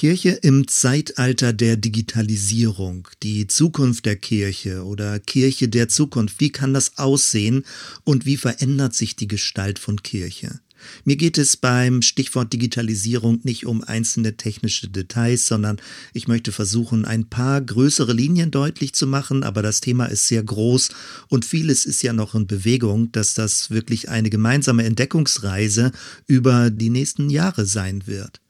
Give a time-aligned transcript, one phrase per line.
[0.00, 6.72] Kirche im Zeitalter der Digitalisierung, die Zukunft der Kirche oder Kirche der Zukunft, wie kann
[6.72, 7.66] das aussehen
[8.04, 10.58] und wie verändert sich die Gestalt von Kirche?
[11.04, 15.78] Mir geht es beim Stichwort Digitalisierung nicht um einzelne technische Details, sondern
[16.14, 20.42] ich möchte versuchen, ein paar größere Linien deutlich zu machen, aber das Thema ist sehr
[20.42, 20.88] groß
[21.28, 25.92] und vieles ist ja noch in Bewegung, dass das wirklich eine gemeinsame Entdeckungsreise
[26.26, 28.40] über die nächsten Jahre sein wird.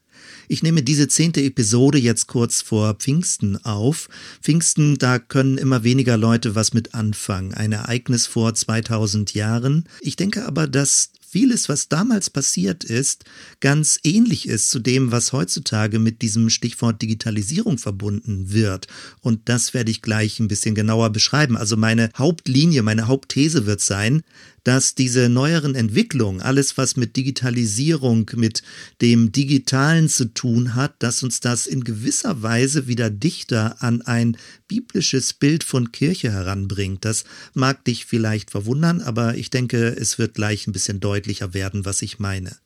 [0.52, 4.08] Ich nehme diese zehnte Episode jetzt kurz vor Pfingsten auf.
[4.42, 7.54] Pfingsten, da können immer weniger Leute was mit anfangen.
[7.54, 9.84] Ein Ereignis vor 2000 Jahren.
[10.00, 13.24] Ich denke aber, dass vieles, was damals passiert ist,
[13.60, 18.88] ganz ähnlich ist zu dem, was heutzutage mit diesem Stichwort Digitalisierung verbunden wird.
[19.20, 21.56] Und das werde ich gleich ein bisschen genauer beschreiben.
[21.56, 24.22] Also meine Hauptlinie, meine Hauptthese wird sein,
[24.64, 28.62] dass diese neueren Entwicklungen, alles was mit Digitalisierung, mit
[29.00, 34.36] dem Digitalen zu tun hat, dass uns das in gewisser Weise wieder dichter an ein
[34.70, 37.04] biblisches Bild von Kirche heranbringt.
[37.04, 41.84] Das mag dich vielleicht verwundern, aber ich denke, es wird gleich ein bisschen deutlicher werden,
[41.84, 42.56] was ich meine.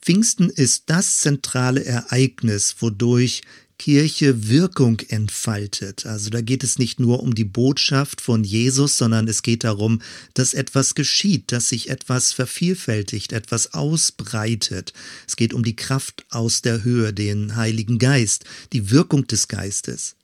[0.00, 3.42] Pfingsten ist das zentrale Ereignis, wodurch
[3.78, 6.06] Kirche Wirkung entfaltet.
[6.06, 10.00] Also da geht es nicht nur um die Botschaft von Jesus, sondern es geht darum,
[10.32, 14.94] dass etwas geschieht, dass sich etwas vervielfältigt, etwas ausbreitet.
[15.28, 20.16] Es geht um die Kraft aus der Höhe, den Heiligen Geist, die Wirkung des Geistes.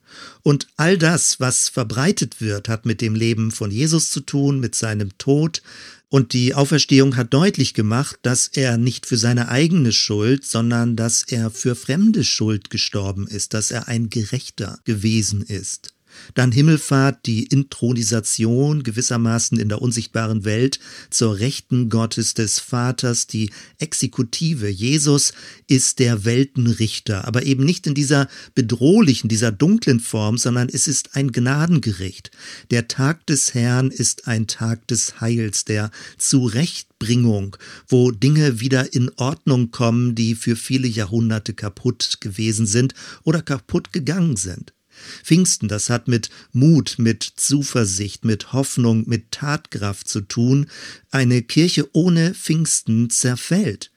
[0.42, 4.74] Und all das, was verbreitet wird, hat mit dem Leben von Jesus zu tun, mit
[4.74, 5.62] seinem Tod,
[6.10, 11.22] und die Auferstehung hat deutlich gemacht, dass er nicht für seine eigene Schuld, sondern dass
[11.22, 15.94] er für fremde Schuld gestorben ist, dass er ein Gerechter gewesen ist.
[16.34, 20.78] Dann Himmelfahrt, die Intronisation gewissermaßen in der unsichtbaren Welt
[21.10, 24.68] zur Rechten Gottes des Vaters, die Exekutive.
[24.68, 25.32] Jesus
[25.66, 31.16] ist der Weltenrichter, aber eben nicht in dieser bedrohlichen, dieser dunklen Form, sondern es ist
[31.16, 32.30] ein Gnadengericht.
[32.70, 37.56] Der Tag des Herrn ist ein Tag des Heils, der Zurechtbringung,
[37.88, 42.94] wo Dinge wieder in Ordnung kommen, die für viele Jahrhunderte kaputt gewesen sind
[43.24, 44.72] oder kaputt gegangen sind.
[45.22, 50.66] Pfingsten, das hat mit Mut, mit Zuversicht, mit Hoffnung, mit Tatkraft zu tun.
[51.10, 53.89] Eine Kirche ohne Pfingsten zerfällt.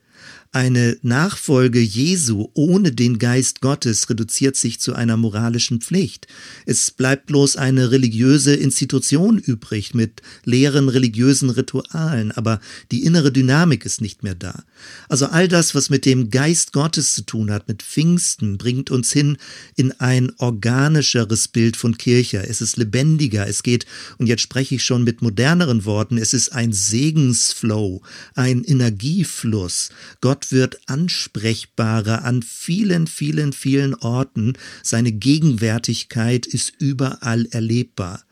[0.56, 6.28] Eine Nachfolge Jesu ohne den Geist Gottes reduziert sich zu einer moralischen Pflicht.
[6.68, 13.84] Es bleibt bloß eine religiöse Institution übrig mit leeren religiösen Ritualen, aber die innere Dynamik
[13.84, 14.64] ist nicht mehr da.
[15.10, 19.12] Also all das, was mit dem Geist Gottes zu tun hat, mit Pfingsten, bringt uns
[19.12, 19.38] hin
[19.76, 22.46] in ein organischeres Bild von Kirche.
[22.48, 23.88] Es ist lebendiger, es geht,
[24.20, 28.04] und jetzt spreche ich schon mit moderneren Worten, es ist ein Segensflow,
[28.36, 29.90] ein Energiefluss.
[30.22, 34.54] Gott Wird ansprechbarer an vielen, vielen, vielen Orten.
[34.82, 38.24] Seine Gegenwärtigkeit ist überall erlebbar.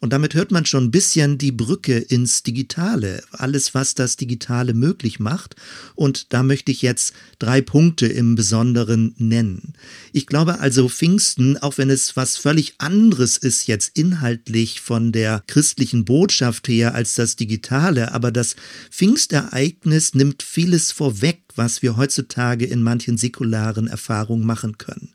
[0.00, 4.74] Und damit hört man schon ein bisschen die Brücke ins Digitale, alles, was das Digitale
[4.74, 5.56] möglich macht.
[5.94, 9.74] Und da möchte ich jetzt drei Punkte im Besonderen nennen.
[10.12, 15.42] Ich glaube also, Pfingsten, auch wenn es was völlig anderes ist jetzt inhaltlich von der
[15.46, 18.54] christlichen Botschaft her als das Digitale, aber das
[18.90, 25.12] Pfingstereignis nimmt vieles vorweg, was wir heutzutage in manchen säkularen Erfahrungen machen können.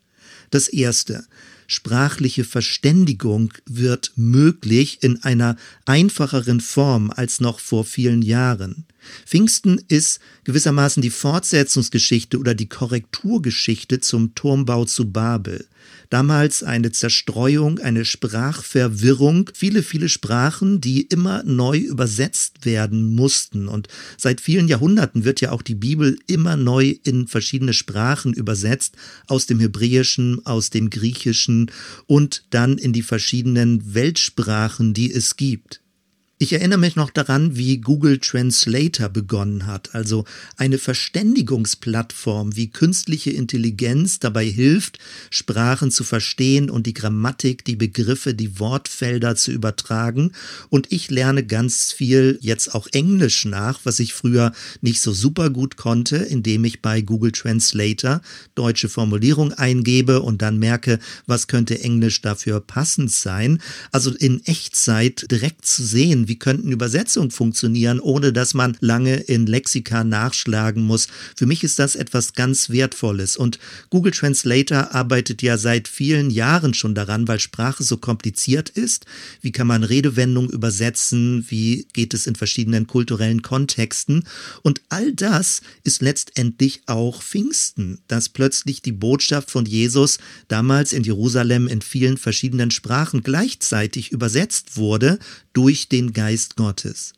[0.50, 1.24] Das erste,
[1.66, 8.86] sprachliche Verständigung wird möglich in einer einfacheren Form als noch vor vielen Jahren.
[9.26, 15.66] Pfingsten ist gewissermaßen die Fortsetzungsgeschichte oder die Korrekturgeschichte zum Turmbau zu Babel.
[16.10, 23.68] Damals eine Zerstreuung, eine Sprachverwirrung, viele, viele Sprachen, die immer neu übersetzt werden mussten.
[23.68, 28.96] Und seit vielen Jahrhunderten wird ja auch die Bibel immer neu in verschiedene Sprachen übersetzt,
[29.26, 31.70] aus dem Hebräischen, aus dem Griechischen
[32.06, 35.83] und dann in die verschiedenen Weltsprachen, die es gibt.
[36.36, 40.24] Ich erinnere mich noch daran, wie Google Translator begonnen hat, also
[40.56, 44.98] eine Verständigungsplattform, wie künstliche Intelligenz dabei hilft,
[45.30, 50.32] Sprachen zu verstehen und die Grammatik, die Begriffe, die Wortfelder zu übertragen.
[50.70, 55.50] Und ich lerne ganz viel jetzt auch Englisch nach, was ich früher nicht so super
[55.50, 58.22] gut konnte, indem ich bei Google Translator
[58.56, 60.98] deutsche Formulierung eingebe und dann merke,
[61.28, 63.62] was könnte Englisch dafür passend sein.
[63.92, 69.46] Also in Echtzeit direkt zu sehen, wie könnten Übersetzungen funktionieren, ohne dass man lange in
[69.46, 71.08] Lexika nachschlagen muss.
[71.36, 73.36] Für mich ist das etwas ganz Wertvolles.
[73.36, 73.58] Und
[73.90, 79.06] Google Translator arbeitet ja seit vielen Jahren schon daran, weil Sprache so kompliziert ist.
[79.40, 81.44] Wie kann man Redewendungen übersetzen?
[81.48, 84.24] Wie geht es in verschiedenen kulturellen Kontexten?
[84.62, 90.18] Und all das ist letztendlich auch Pfingsten, dass plötzlich die Botschaft von Jesus
[90.48, 95.18] damals in Jerusalem in vielen verschiedenen Sprachen gleichzeitig übersetzt wurde
[95.54, 97.14] durch den Geist Gottes.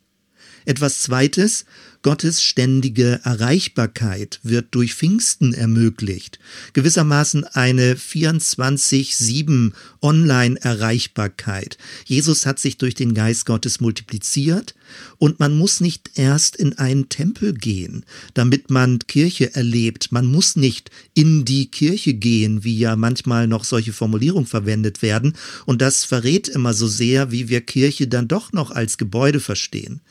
[0.65, 1.65] Etwas Zweites,
[2.01, 6.39] Gottes ständige Erreichbarkeit wird durch Pfingsten ermöglicht.
[6.73, 11.77] Gewissermaßen eine 24-7 Online-Erreichbarkeit.
[12.05, 14.75] Jesus hat sich durch den Geist Gottes multipliziert
[15.17, 20.11] und man muss nicht erst in einen Tempel gehen, damit man Kirche erlebt.
[20.11, 25.33] Man muss nicht in die Kirche gehen, wie ja manchmal noch solche Formulierungen verwendet werden.
[25.65, 30.01] Und das verrät immer so sehr, wie wir Kirche dann doch noch als Gebäude verstehen.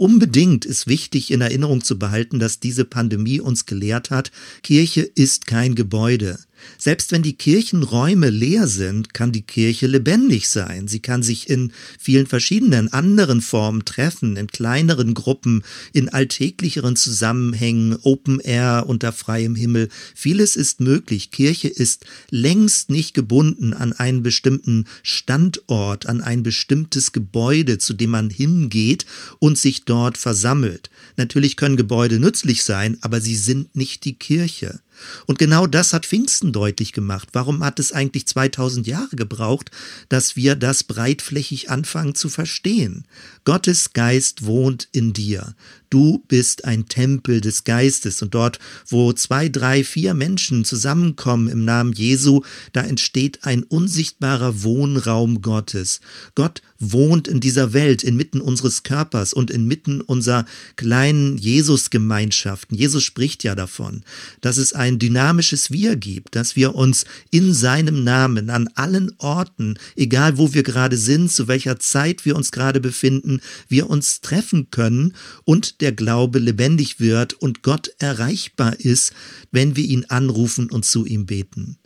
[0.00, 4.32] Unbedingt ist wichtig in Erinnerung zu behalten, dass diese Pandemie uns gelehrt hat,
[4.62, 6.38] Kirche ist kein Gebäude.
[6.78, 10.88] Selbst wenn die Kirchenräume leer sind, kann die Kirche lebendig sein.
[10.88, 15.62] Sie kann sich in vielen verschiedenen anderen Formen treffen, in kleineren Gruppen,
[15.92, 19.88] in alltäglicheren Zusammenhängen, Open Air unter freiem Himmel.
[20.14, 21.30] Vieles ist möglich.
[21.30, 28.10] Kirche ist längst nicht gebunden an einen bestimmten Standort, an ein bestimmtes Gebäude, zu dem
[28.10, 29.06] man hingeht
[29.38, 30.90] und sich dort versammelt.
[31.16, 34.80] Natürlich können Gebäude nützlich sein, aber sie sind nicht die Kirche.
[35.26, 37.30] Und genau das hat Pfingsten deutlich gemacht.
[37.32, 39.70] Warum hat es eigentlich 2000 Jahre gebraucht,
[40.08, 43.04] dass wir das breitflächig anfangen zu verstehen?
[43.44, 45.54] Gottes Geist wohnt in dir.
[45.90, 51.64] Du bist ein Tempel des Geistes und dort, wo zwei, drei, vier Menschen zusammenkommen im
[51.64, 52.42] Namen Jesu,
[52.72, 56.00] da entsteht ein unsichtbarer Wohnraum Gottes.
[56.36, 60.46] Gott wohnt in dieser Welt, inmitten unseres Körpers und inmitten unserer
[60.76, 62.76] kleinen Jesusgemeinschaften.
[62.76, 64.02] Jesus spricht ja davon,
[64.40, 69.78] dass es ein dynamisches Wir gibt, dass wir uns in seinem Namen an allen Orten,
[69.94, 74.70] egal wo wir gerade sind, zu welcher Zeit wir uns gerade befinden, wir uns treffen
[74.70, 79.12] können und der Glaube lebendig wird und Gott erreichbar ist,
[79.52, 81.76] wenn wir ihn anrufen und zu ihm beten.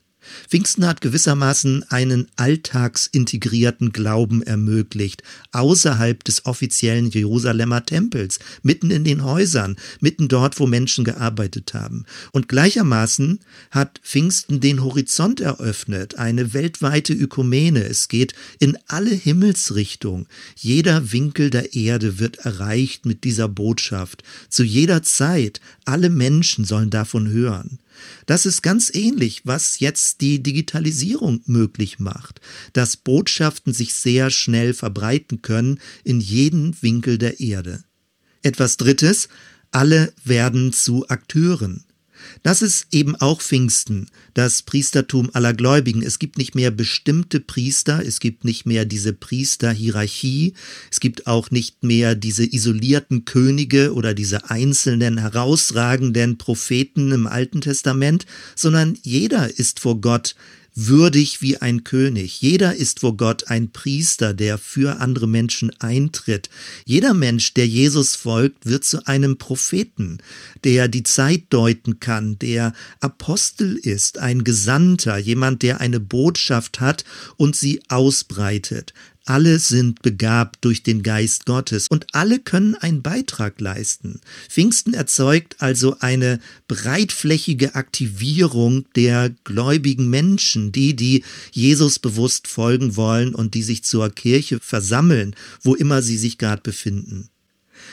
[0.48, 5.22] Pfingsten hat gewissermaßen einen alltagsintegrierten Glauben ermöglicht,
[5.52, 12.04] außerhalb des offiziellen Jerusalemer Tempels, mitten in den Häusern, mitten dort, wo Menschen gearbeitet haben.
[12.32, 13.40] Und gleichermaßen
[13.70, 17.84] hat Pfingsten den Horizont eröffnet, eine weltweite Ökumene.
[17.84, 20.26] Es geht in alle Himmelsrichtungen.
[20.56, 24.22] Jeder Winkel der Erde wird erreicht mit dieser Botschaft.
[24.48, 25.60] Zu jeder Zeit.
[25.84, 27.78] Alle Menschen sollen davon hören.
[28.26, 32.40] Das ist ganz ähnlich, was jetzt die Digitalisierung möglich macht,
[32.72, 37.84] dass Botschaften sich sehr schnell verbreiten können in jeden Winkel der Erde.
[38.42, 39.28] Etwas Drittes,
[39.70, 41.84] alle werden zu Akteuren.
[42.42, 46.02] Das ist eben auch Pfingsten, das Priestertum aller Gläubigen.
[46.02, 50.54] Es gibt nicht mehr bestimmte Priester, es gibt nicht mehr diese Priesterhierarchie,
[50.90, 57.60] es gibt auch nicht mehr diese isolierten Könige oder diese einzelnen herausragenden Propheten im Alten
[57.60, 60.34] Testament, sondern jeder ist vor Gott
[60.74, 62.40] würdig wie ein König.
[62.40, 66.50] Jeder ist vor Gott ein Priester, der für andere Menschen eintritt.
[66.84, 70.18] Jeder Mensch, der Jesus folgt, wird zu einem Propheten,
[70.64, 77.04] der die Zeit deuten kann, der Apostel ist, ein Gesandter, jemand, der eine Botschaft hat
[77.36, 78.92] und sie ausbreitet.
[79.26, 84.20] Alle sind begabt durch den Geist Gottes und alle können einen Beitrag leisten.
[84.50, 93.34] Pfingsten erzeugt also eine breitflächige Aktivierung der gläubigen Menschen, die, die Jesus bewusst folgen wollen
[93.34, 97.30] und die sich zur Kirche versammeln, wo immer sie sich gerade befinden.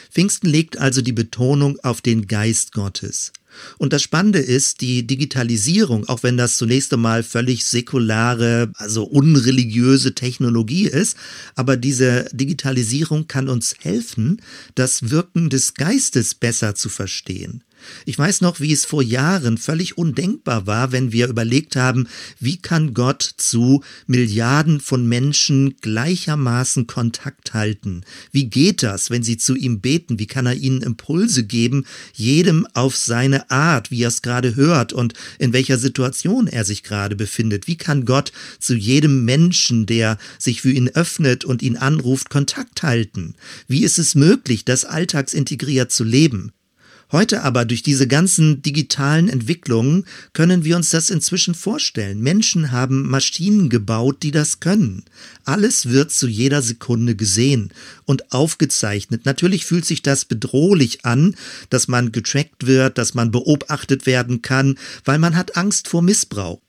[0.09, 3.31] Pfingsten legt also die Betonung auf den Geist Gottes.
[3.77, 10.15] Und das Spannende ist, die Digitalisierung, auch wenn das zunächst einmal völlig säkulare, also unreligiöse
[10.15, 11.17] Technologie ist,
[11.55, 14.41] aber diese Digitalisierung kann uns helfen,
[14.75, 17.63] das Wirken des Geistes besser zu verstehen.
[18.05, 22.07] Ich weiß noch, wie es vor Jahren völlig undenkbar war, wenn wir überlegt haben,
[22.39, 28.01] wie kann Gott zu Milliarden von Menschen gleichermaßen Kontakt halten?
[28.31, 30.19] Wie geht das, wenn sie zu ihm beten?
[30.19, 34.93] Wie kann er ihnen Impulse geben, jedem auf seine Art, wie er es gerade hört
[34.93, 37.67] und in welcher Situation er sich gerade befindet?
[37.67, 42.83] Wie kann Gott zu jedem Menschen, der sich für ihn öffnet und ihn anruft, Kontakt
[42.83, 43.35] halten?
[43.67, 46.51] Wie ist es möglich, das alltagsintegriert zu leben?
[47.11, 52.21] Heute aber durch diese ganzen digitalen Entwicklungen können wir uns das inzwischen vorstellen.
[52.21, 55.03] Menschen haben Maschinen gebaut, die das können.
[55.43, 57.73] Alles wird zu jeder Sekunde gesehen
[58.05, 59.25] und aufgezeichnet.
[59.25, 61.35] Natürlich fühlt sich das bedrohlich an,
[61.69, 66.61] dass man getrackt wird, dass man beobachtet werden kann, weil man hat Angst vor Missbrauch.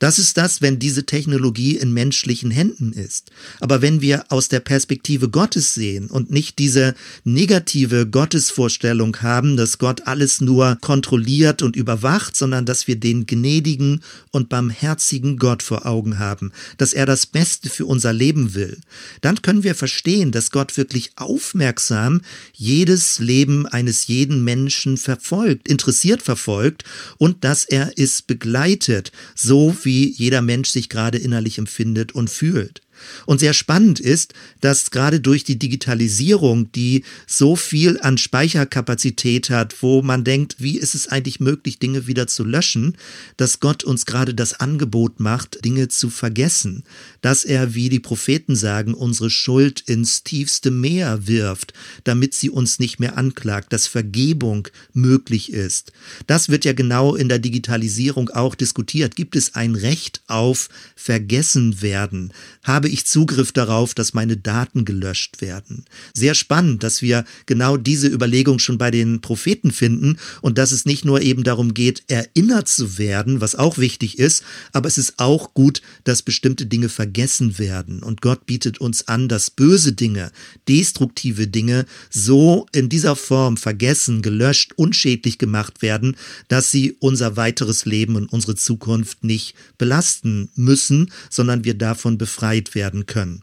[0.00, 3.30] Das ist das, wenn diese Technologie in menschlichen Händen ist.
[3.60, 9.76] Aber wenn wir aus der Perspektive Gottes sehen und nicht diese negative Gottesvorstellung haben, dass
[9.76, 15.84] Gott alles nur kontrolliert und überwacht, sondern dass wir den gnädigen und barmherzigen Gott vor
[15.84, 18.78] Augen haben, dass er das Beste für unser Leben will,
[19.20, 22.22] dann können wir verstehen, dass Gott wirklich aufmerksam
[22.54, 26.84] jedes Leben eines jeden Menschen verfolgt, interessiert verfolgt
[27.18, 32.82] und dass er es begleitet, so wie jeder Mensch sich gerade innerlich empfindet und fühlt.
[33.26, 39.82] Und sehr spannend ist, dass gerade durch die Digitalisierung, die so viel an Speicherkapazität hat,
[39.82, 42.96] wo man denkt, wie ist es eigentlich möglich, Dinge wieder zu löschen,
[43.36, 46.84] dass Gott uns gerade das Angebot macht, Dinge zu vergessen,
[47.22, 51.72] dass er, wie die Propheten sagen, unsere Schuld ins tiefste Meer wirft,
[52.04, 55.92] damit sie uns nicht mehr anklagt, dass Vergebung möglich ist.
[56.26, 59.16] Das wird ja genau in der Digitalisierung auch diskutiert.
[59.16, 62.32] Gibt es ein Recht auf Vergessen werden?
[62.62, 65.84] Habe ich Zugriff darauf, dass meine Daten gelöscht werden.
[66.14, 70.84] Sehr spannend, dass wir genau diese Überlegung schon bei den Propheten finden und dass es
[70.84, 74.42] nicht nur eben darum geht, erinnert zu werden, was auch wichtig ist,
[74.72, 78.02] aber es ist auch gut, dass bestimmte Dinge vergessen werden.
[78.02, 80.32] Und Gott bietet uns an, dass böse Dinge,
[80.68, 86.16] destruktive Dinge so in dieser Form vergessen, gelöscht, unschädlich gemacht werden,
[86.48, 92.74] dass sie unser weiteres Leben und unsere Zukunft nicht belasten müssen, sondern wir davon befreit
[92.74, 93.42] werden werden können.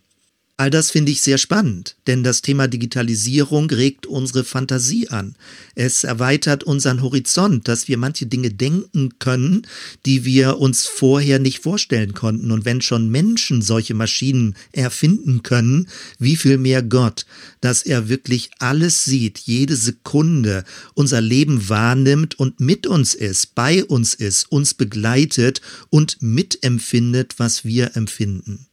[0.59, 5.35] All das finde ich sehr spannend, denn das Thema Digitalisierung regt unsere Fantasie an.
[5.75, 9.67] Es erweitert unseren Horizont, dass wir manche Dinge denken können,
[10.07, 12.49] die wir uns vorher nicht vorstellen konnten.
[12.51, 17.27] Und wenn schon Menschen solche Maschinen erfinden können, wie viel mehr Gott,
[17.61, 20.63] dass er wirklich alles sieht, jede Sekunde
[20.95, 27.63] unser Leben wahrnimmt und mit uns ist, bei uns ist, uns begleitet und mitempfindet, was
[27.63, 28.66] wir empfinden.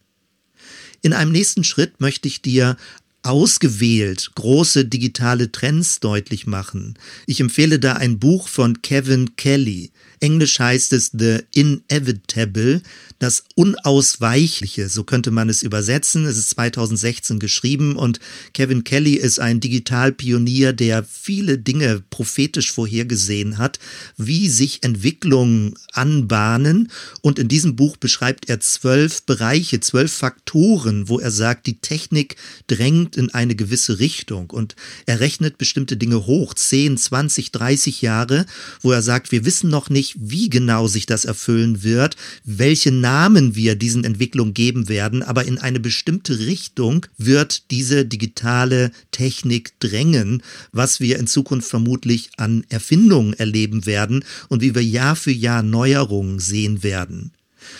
[1.05, 2.77] In einem nächsten Schritt möchte ich dir
[3.21, 6.97] ausgewählt große digitale Trends deutlich machen.
[7.27, 9.91] Ich empfehle da ein Buch von Kevin Kelly.
[10.25, 12.81] Englisch heißt es The Inevitable,
[13.19, 16.25] das Unausweichliche, so könnte man es übersetzen.
[16.25, 18.19] Es ist 2016 geschrieben und
[18.53, 23.79] Kevin Kelly ist ein Digitalpionier, der viele Dinge prophetisch vorhergesehen hat,
[24.17, 26.91] wie sich Entwicklungen anbahnen.
[27.21, 32.35] Und in diesem Buch beschreibt er zwölf Bereiche, zwölf Faktoren, wo er sagt, die Technik
[32.65, 38.47] drängt in eine gewisse Richtung und er rechnet bestimmte Dinge hoch, 10, 20, 30 Jahre,
[38.81, 43.55] wo er sagt, wir wissen noch nicht, wie genau sich das erfüllen wird, welche Namen
[43.55, 50.41] wir diesen Entwicklungen geben werden, aber in eine bestimmte Richtung wird diese digitale Technik drängen,
[50.71, 55.63] was wir in Zukunft vermutlich an Erfindungen erleben werden und wie wir Jahr für Jahr
[55.63, 57.31] Neuerungen sehen werden.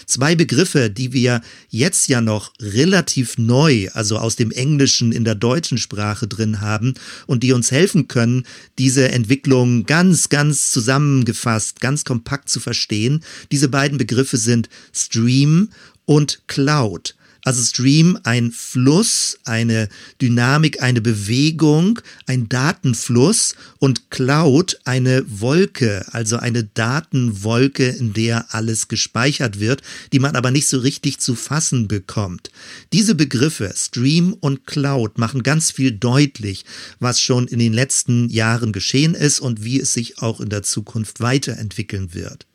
[0.05, 5.35] Zwei Begriffe, die wir jetzt ja noch relativ neu, also aus dem Englischen in der
[5.35, 6.93] deutschen Sprache drin haben
[7.27, 8.45] und die uns helfen können,
[8.77, 13.23] diese Entwicklung ganz, ganz zusammengefasst, ganz kompakt zu verstehen.
[13.51, 15.69] Diese beiden Begriffe sind Stream
[16.05, 17.15] und Cloud.
[17.45, 19.87] Also Stream ein Fluss, eine
[20.19, 28.87] Dynamik, eine Bewegung, ein Datenfluss und Cloud eine Wolke, also eine Datenwolke, in der alles
[28.87, 32.49] gespeichert wird, die man aber nicht so richtig zu fassen bekommt.
[32.93, 36.65] Diese Begriffe Stream und Cloud machen ganz viel deutlich,
[36.99, 40.63] was schon in den letzten Jahren geschehen ist und wie es sich auch in der
[40.63, 42.47] Zukunft weiterentwickeln wird.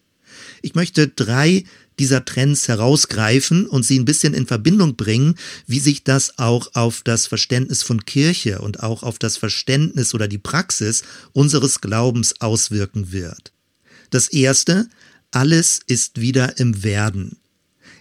[0.63, 1.63] Ich möchte drei
[2.01, 5.35] dieser Trends herausgreifen und sie ein bisschen in Verbindung bringen,
[5.67, 10.27] wie sich das auch auf das Verständnis von Kirche und auch auf das Verständnis oder
[10.27, 11.03] die Praxis
[11.33, 13.53] unseres Glaubens auswirken wird.
[14.09, 14.89] Das erste,
[15.31, 17.37] alles ist wieder im Werden.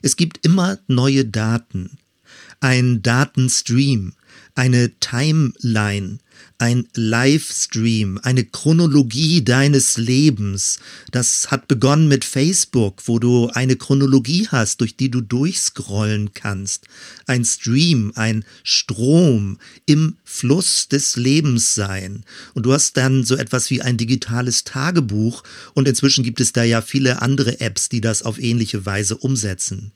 [0.02, 1.98] Es gibt immer neue Daten.
[2.62, 4.14] Ein Datenstream,
[4.56, 6.20] eine Timeline,
[6.58, 10.80] ein Livestream, eine Chronologie deines Lebens.
[11.12, 16.88] Das hat begonnen mit Facebook, wo du eine Chronologie hast, durch die du durchscrollen kannst.
[17.28, 22.24] Ein Stream, ein Strom im Fluss des Lebens sein.
[22.54, 25.44] Und du hast dann so etwas wie ein digitales Tagebuch
[25.74, 29.94] und inzwischen gibt es da ja viele andere Apps, die das auf ähnliche Weise umsetzen.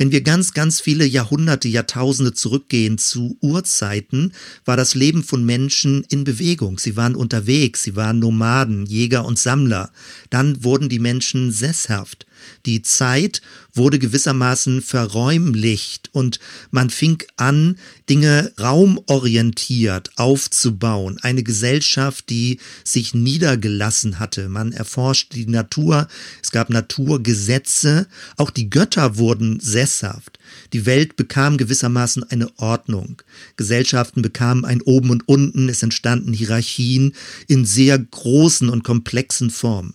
[0.00, 4.32] Wenn wir ganz, ganz viele Jahrhunderte, Jahrtausende zurückgehen zu Urzeiten,
[4.64, 6.78] war das Leben von Menschen in Bewegung.
[6.78, 9.90] Sie waren unterwegs, sie waren Nomaden, Jäger und Sammler.
[10.30, 12.26] Dann wurden die Menschen sesshaft.
[12.66, 13.42] Die Zeit
[13.72, 16.40] wurde gewissermaßen verräumlicht und
[16.70, 17.78] man fing an,
[18.10, 21.18] Dinge raumorientiert aufzubauen.
[21.22, 24.48] Eine Gesellschaft, die sich niedergelassen hatte.
[24.48, 26.08] Man erforschte die Natur,
[26.42, 30.38] es gab Naturgesetze, auch die Götter wurden sesshaft.
[30.72, 33.22] Die Welt bekam gewissermaßen eine Ordnung.
[33.56, 37.14] Gesellschaften bekamen ein Oben und Unten, es entstanden Hierarchien
[37.46, 39.94] in sehr großen und komplexen Formen.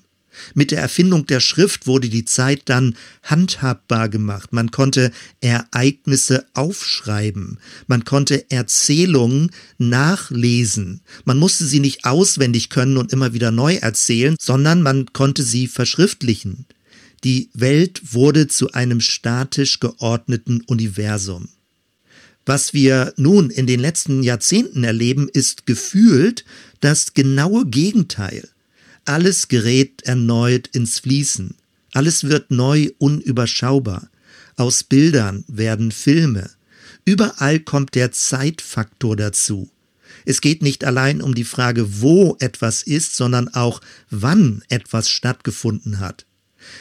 [0.54, 4.54] Mit der Erfindung der Schrift wurde die Zeit dann handhabbar gemacht.
[4.54, 5.12] Man konnte
[5.42, 7.60] Ereignisse aufschreiben.
[7.88, 11.02] Man konnte Erzählungen nachlesen.
[11.26, 15.68] Man musste sie nicht auswendig können und immer wieder neu erzählen, sondern man konnte sie
[15.68, 16.66] verschriftlichen.
[17.24, 21.50] Die Welt wurde zu einem statisch geordneten Universum.
[22.46, 26.44] Was wir nun in den letzten Jahrzehnten erleben, ist gefühlt
[26.82, 28.50] das genaue Gegenteil.
[29.06, 31.56] Alles gerät erneut ins Fließen.
[31.92, 34.10] Alles wird neu unüberschaubar.
[34.56, 36.50] Aus Bildern werden Filme.
[37.06, 39.70] Überall kommt der Zeitfaktor dazu.
[40.26, 46.00] Es geht nicht allein um die Frage, wo etwas ist, sondern auch, wann etwas stattgefunden
[46.00, 46.26] hat.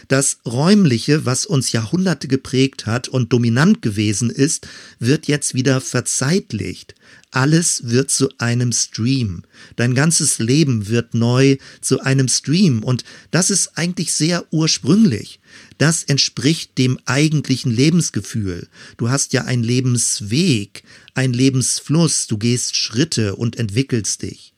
[0.09, 4.67] Das Räumliche, was uns Jahrhunderte geprägt hat und dominant gewesen ist,
[4.99, 6.95] wird jetzt wieder verzeitlicht.
[7.31, 9.45] Alles wird zu einem Stream.
[9.77, 12.83] Dein ganzes Leben wird neu zu einem Stream.
[12.83, 15.41] Und das ist eigentlich sehr ursprünglich.
[15.79, 18.69] Das entspricht dem eigentlichen Lebensgefühl.
[18.99, 20.83] Du hast ja einen Lebensweg,
[21.15, 24.52] einen Lebensfluss, du gehst Schritte und entwickelst dich.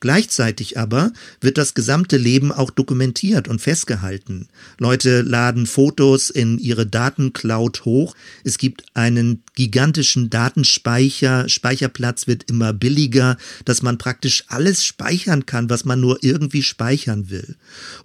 [0.00, 4.48] Gleichzeitig aber wird das gesamte Leben auch dokumentiert und festgehalten.
[4.78, 8.14] Leute laden Fotos in ihre Datencloud hoch.
[8.44, 11.48] Es gibt einen gigantischen Datenspeicher.
[11.48, 17.30] Speicherplatz wird immer billiger, dass man praktisch alles speichern kann, was man nur irgendwie speichern
[17.30, 17.56] will.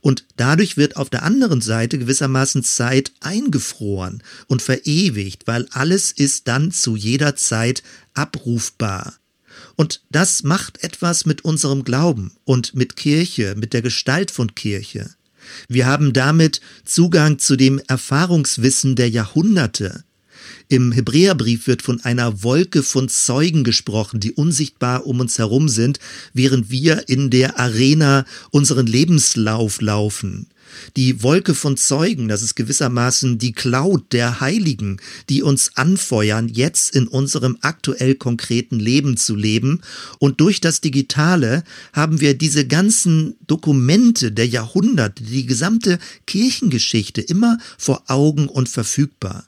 [0.01, 6.47] Und dadurch wird auf der anderen Seite gewissermaßen Zeit eingefroren und verewigt, weil alles ist
[6.47, 9.13] dann zu jeder Zeit abrufbar.
[9.75, 15.09] Und das macht etwas mit unserem Glauben und mit Kirche, mit der Gestalt von Kirche.
[15.67, 20.03] Wir haben damit Zugang zu dem Erfahrungswissen der Jahrhunderte.
[20.67, 25.99] Im Hebräerbrief wird von einer Wolke von Zeugen gesprochen, die unsichtbar um uns herum sind,
[26.33, 30.47] während wir in der Arena unseren Lebenslauf laufen.
[30.95, 34.97] Die Wolke von Zeugen, das ist gewissermaßen die Cloud der Heiligen,
[35.29, 39.81] die uns anfeuern, jetzt in unserem aktuell konkreten Leben zu leben.
[40.19, 47.57] Und durch das Digitale haben wir diese ganzen Dokumente der Jahrhunderte, die gesamte Kirchengeschichte immer
[47.77, 49.45] vor Augen und verfügbar.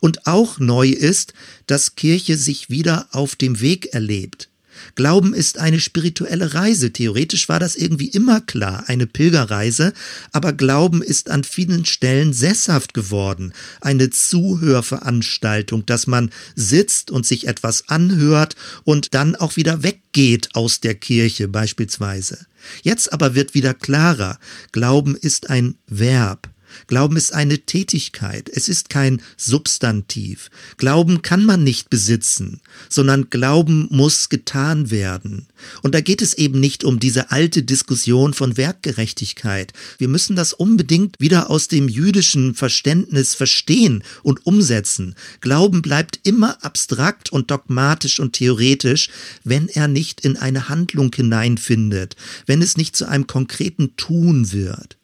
[0.00, 1.32] Und auch neu ist,
[1.66, 4.49] dass Kirche sich wieder auf dem Weg erlebt.
[4.94, 6.92] Glauben ist eine spirituelle Reise.
[6.92, 9.92] Theoretisch war das irgendwie immer klar, eine Pilgerreise,
[10.32, 17.46] aber Glauben ist an vielen Stellen sesshaft geworden, eine Zuhörveranstaltung, dass man sitzt und sich
[17.46, 22.46] etwas anhört und dann auch wieder weggeht aus der Kirche beispielsweise.
[22.82, 24.38] Jetzt aber wird wieder klarer,
[24.72, 26.48] Glauben ist ein Verb.
[26.86, 30.50] Glauben ist eine Tätigkeit, es ist kein Substantiv.
[30.76, 35.46] Glauben kann man nicht besitzen, sondern Glauben muss getan werden.
[35.82, 39.72] Und da geht es eben nicht um diese alte Diskussion von Werkgerechtigkeit.
[39.98, 45.14] Wir müssen das unbedingt wieder aus dem jüdischen Verständnis verstehen und umsetzen.
[45.40, 49.10] Glauben bleibt immer abstrakt und dogmatisch und theoretisch,
[49.44, 54.99] wenn er nicht in eine Handlung hineinfindet, wenn es nicht zu einem konkreten Tun wird.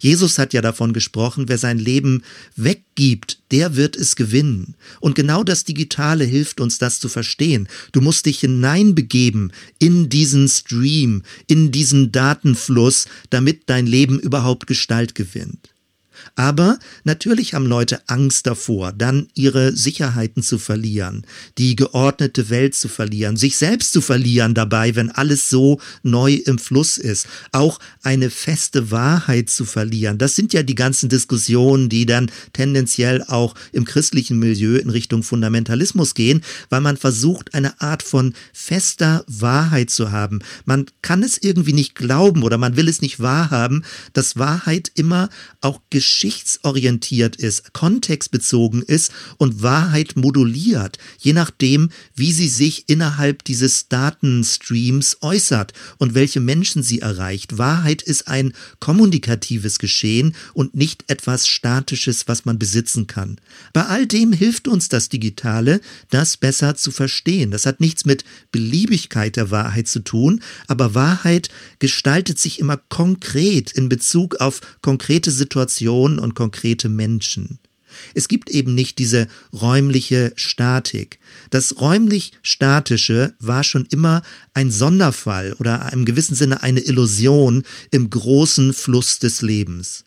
[0.00, 2.22] Jesus hat ja davon gesprochen, wer sein Leben
[2.56, 4.74] weggibt, der wird es gewinnen.
[5.00, 7.68] Und genau das Digitale hilft uns, das zu verstehen.
[7.92, 15.14] Du musst dich hineinbegeben in diesen Stream, in diesen Datenfluss, damit dein Leben überhaupt Gestalt
[15.14, 15.71] gewinnt.
[16.34, 21.26] Aber natürlich haben Leute Angst davor, dann ihre Sicherheiten zu verlieren,
[21.58, 26.58] die geordnete Welt zu verlieren, sich selbst zu verlieren dabei, wenn alles so neu im
[26.58, 30.16] Fluss ist, auch eine feste Wahrheit zu verlieren.
[30.16, 35.22] Das sind ja die ganzen Diskussionen, die dann tendenziell auch im christlichen Milieu in Richtung
[35.22, 40.38] Fundamentalismus gehen, weil man versucht, eine Art von fester Wahrheit zu haben.
[40.64, 45.28] Man kann es irgendwie nicht glauben oder man will es nicht wahrhaben, dass Wahrheit immer
[45.60, 53.42] auch geschieht geschichtsorientiert ist, kontextbezogen ist und Wahrheit moduliert, je nachdem, wie sie sich innerhalb
[53.42, 57.58] dieses Datenstreams äußert und welche Menschen sie erreicht.
[57.58, 63.38] Wahrheit ist ein kommunikatives Geschehen und nicht etwas Statisches, was man besitzen kann.
[63.72, 65.80] Bei all dem hilft uns das Digitale,
[66.10, 67.50] das besser zu verstehen.
[67.50, 71.48] Das hat nichts mit Beliebigkeit der Wahrheit zu tun, aber Wahrheit
[71.80, 77.58] gestaltet sich immer konkret in Bezug auf konkrete Situationen und konkrete Menschen.
[78.14, 81.18] Es gibt eben nicht diese räumliche Statik.
[81.50, 84.22] Das räumlich Statische war schon immer
[84.54, 90.04] ein Sonderfall oder im gewissen Sinne eine Illusion im großen Fluss des Lebens.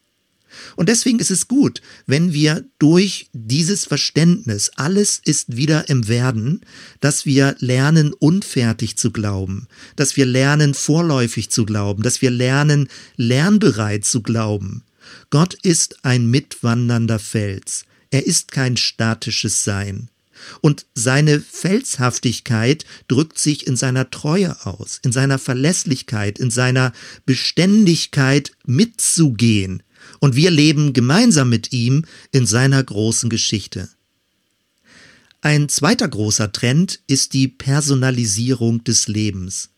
[0.78, 6.62] Und deswegen ist es gut, wenn wir durch dieses Verständnis, alles ist wieder im Werden,
[7.02, 12.88] dass wir lernen, unfertig zu glauben, dass wir lernen, vorläufig zu glauben, dass wir lernen,
[13.18, 14.85] lernbereit zu glauben.
[15.30, 17.86] Gott ist ein mitwandernder Fels.
[18.12, 20.10] Er ist kein statisches Sein.
[20.62, 26.94] Und seine Felshaftigkeit drückt sich in seiner Treue aus, in seiner Verlässlichkeit, in seiner
[27.26, 29.82] Beständigkeit mitzugehen,
[30.20, 33.90] und wir leben gemeinsam mit ihm in seiner großen Geschichte.
[35.42, 39.70] Ein zweiter großer Trend ist die Personalisierung des Lebens.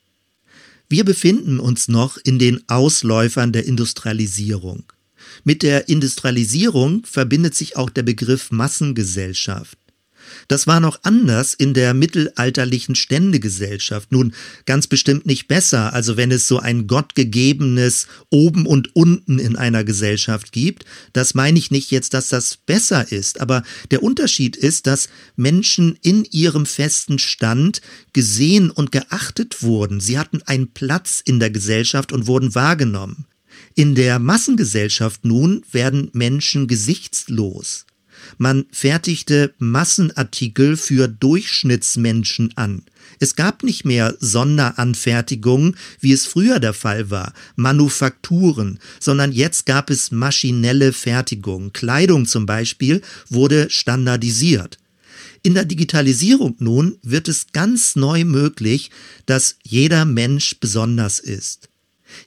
[0.90, 4.84] Wir befinden uns noch in den Ausläufern der Industrialisierung.
[5.44, 9.78] Mit der Industrialisierung verbindet sich auch der Begriff Massengesellschaft.
[10.48, 14.12] Das war noch anders in der mittelalterlichen Ständegesellschaft.
[14.12, 14.34] Nun,
[14.66, 19.84] ganz bestimmt nicht besser, also wenn es so ein gottgegebenes Oben und Unten in einer
[19.84, 20.86] Gesellschaft gibt.
[21.14, 25.98] Das meine ich nicht jetzt, dass das besser ist, aber der Unterschied ist, dass Menschen
[26.02, 27.82] in ihrem festen Stand
[28.14, 30.00] gesehen und geachtet wurden.
[30.00, 33.26] Sie hatten einen Platz in der Gesellschaft und wurden wahrgenommen.
[33.80, 37.86] In der Massengesellschaft nun werden Menschen gesichtslos.
[38.40, 42.86] Man fertigte Massenartikel für Durchschnittsmenschen an.
[43.20, 49.92] Es gab nicht mehr Sonderanfertigungen, wie es früher der Fall war, Manufakturen, sondern jetzt gab
[49.92, 51.72] es maschinelle Fertigung.
[51.72, 54.80] Kleidung zum Beispiel wurde standardisiert.
[55.44, 58.90] In der Digitalisierung nun wird es ganz neu möglich,
[59.28, 61.70] dass jeder Mensch besonders ist.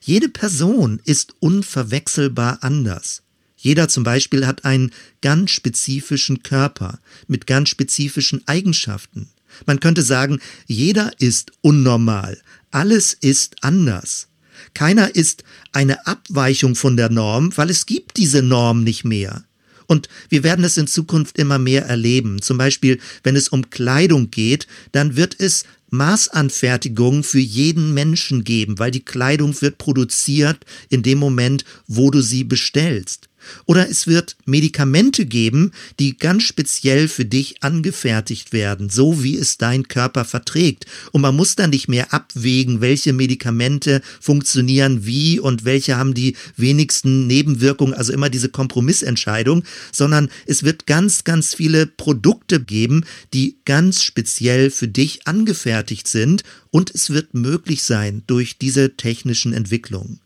[0.01, 3.23] Jede Person ist unverwechselbar anders.
[3.57, 4.91] Jeder zum Beispiel hat einen
[5.21, 9.29] ganz spezifischen Körper mit ganz spezifischen Eigenschaften.
[9.65, 12.41] Man könnte sagen, jeder ist unnormal,
[12.71, 14.29] alles ist anders.
[14.73, 19.43] Keiner ist eine Abweichung von der Norm, weil es gibt diese Norm nicht mehr.
[19.87, 22.41] Und wir werden es in Zukunft immer mehr erleben.
[22.41, 28.79] Zum Beispiel, wenn es um Kleidung geht, dann wird es Maßanfertigungen für jeden Menschen geben,
[28.79, 33.29] weil die Kleidung wird produziert in dem Moment, wo du sie bestellst.
[33.65, 39.57] Oder es wird Medikamente geben, die ganz speziell für dich angefertigt werden, so wie es
[39.57, 40.85] dein Körper verträgt.
[41.11, 46.35] Und man muss dann nicht mehr abwägen, welche Medikamente funktionieren wie und welche haben die
[46.57, 53.57] wenigsten Nebenwirkungen, also immer diese Kompromissentscheidung, sondern es wird ganz, ganz viele Produkte geben, die
[53.65, 60.19] ganz speziell für dich angefertigt sind und es wird möglich sein durch diese technischen Entwicklungen.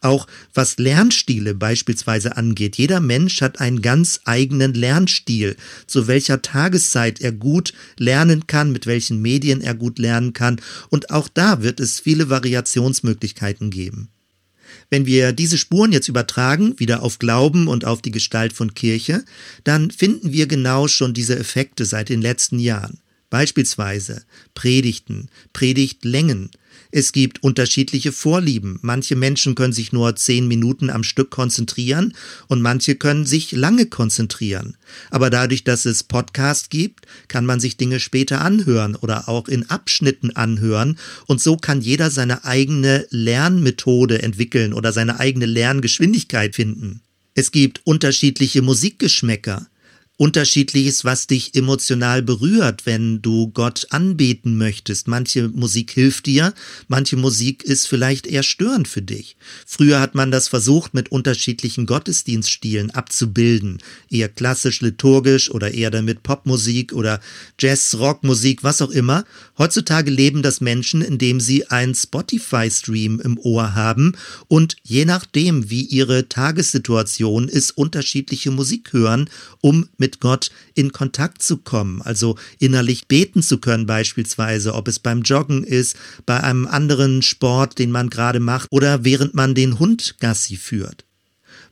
[0.00, 2.76] Auch was Lernstile beispielsweise angeht.
[2.76, 5.56] Jeder Mensch hat einen ganz eigenen Lernstil,
[5.86, 10.60] zu welcher Tageszeit er gut lernen kann, mit welchen Medien er gut lernen kann.
[10.88, 14.08] Und auch da wird es viele Variationsmöglichkeiten geben.
[14.90, 19.24] Wenn wir diese Spuren jetzt übertragen, wieder auf Glauben und auf die Gestalt von Kirche,
[19.64, 23.00] dann finden wir genau schon diese Effekte seit den letzten Jahren.
[23.30, 24.22] Beispielsweise
[24.54, 26.50] Predigten, Predigtlängen,
[26.90, 28.78] es gibt unterschiedliche Vorlieben.
[28.82, 32.14] Manche Menschen können sich nur zehn Minuten am Stück konzentrieren
[32.46, 34.76] und manche können sich lange konzentrieren.
[35.10, 39.68] Aber dadurch, dass es Podcast gibt, kann man sich Dinge später anhören oder auch in
[39.68, 47.02] Abschnitten anhören und so kann jeder seine eigene Lernmethode entwickeln oder seine eigene Lerngeschwindigkeit finden.
[47.34, 49.68] Es gibt unterschiedliche Musikgeschmäcker
[50.18, 55.06] unterschiedliches, was dich emotional berührt, wenn du Gott anbeten möchtest.
[55.06, 56.54] Manche Musik hilft dir,
[56.88, 59.36] manche Musik ist vielleicht eher störend für dich.
[59.64, 63.78] Früher hat man das versucht, mit unterschiedlichen Gottesdienststilen abzubilden.
[64.10, 67.20] Eher klassisch liturgisch oder eher damit Popmusik oder
[67.56, 69.24] Jazz, Rockmusik, was auch immer.
[69.56, 74.16] Heutzutage leben das Menschen, indem sie einen Spotify-Stream im Ohr haben
[74.48, 80.90] und je nachdem, wie ihre Tagessituation ist, unterschiedliche Musik hören, um mit mit Gott in
[80.90, 86.42] Kontakt zu kommen, also innerlich beten zu können beispielsweise, ob es beim Joggen ist, bei
[86.42, 91.04] einem anderen Sport, den man gerade macht oder während man den Hund Gassi führt.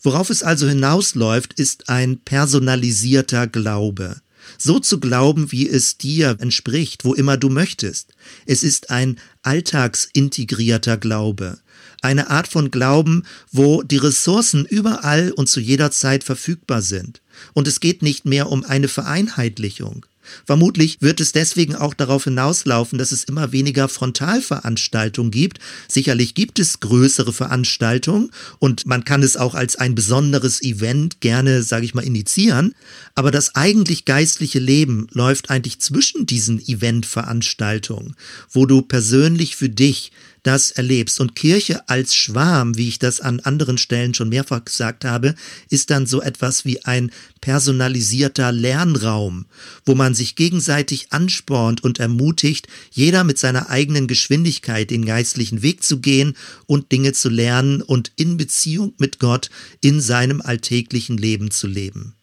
[0.03, 4.20] Worauf es also hinausläuft, ist ein personalisierter Glaube.
[4.59, 8.12] So zu glauben, wie es dir entspricht, wo immer du möchtest.
[8.44, 11.59] Es ist ein alltagsintegrierter Glaube.
[12.02, 17.20] Eine Art von Glauben, wo die Ressourcen überall und zu jeder Zeit verfügbar sind.
[17.52, 20.06] Und es geht nicht mehr um eine Vereinheitlichung.
[20.44, 25.59] Vermutlich wird es deswegen auch darauf hinauslaufen, dass es immer weniger Frontalveranstaltungen gibt.
[25.88, 31.62] Sicherlich gibt es größere Veranstaltungen und man kann es auch als ein besonderes Event gerne,
[31.62, 32.74] sage ich mal, initiieren.
[33.14, 38.16] Aber das eigentlich geistliche Leben läuft eigentlich zwischen diesen Eventveranstaltungen,
[38.50, 40.12] wo du persönlich für dich
[40.46, 41.20] das erlebst.
[41.20, 45.35] Und Kirche als Schwarm, wie ich das an anderen Stellen schon mehrfach gesagt habe,
[45.70, 49.46] ist dann so etwas wie ein personalisierter Lernraum,
[49.85, 55.82] wo man sich gegenseitig anspornt und ermutigt, jeder mit seiner eigenen Geschwindigkeit den geistlichen Weg
[55.82, 61.50] zu gehen und Dinge zu lernen und in Beziehung mit Gott in seinem alltäglichen Leben
[61.50, 62.14] zu leben.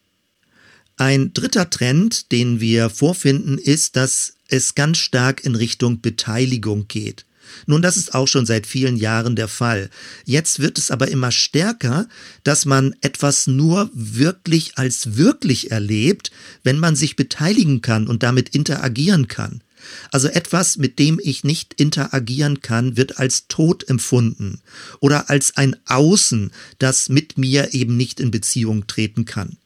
[0.96, 7.26] Ein dritter Trend, den wir vorfinden, ist, dass es ganz stark in Richtung Beteiligung geht.
[7.66, 9.90] Nun, das ist auch schon seit vielen Jahren der Fall.
[10.26, 12.08] Jetzt wird es aber immer stärker,
[12.44, 16.32] dass man etwas nur wirklich als wirklich erlebt,
[16.64, 19.62] wenn man sich beteiligen kann und damit interagieren kann.
[20.12, 24.62] Also etwas, mit dem ich nicht interagieren kann, wird als tot empfunden
[25.00, 29.58] oder als ein Außen, das mit mir eben nicht in Beziehung treten kann.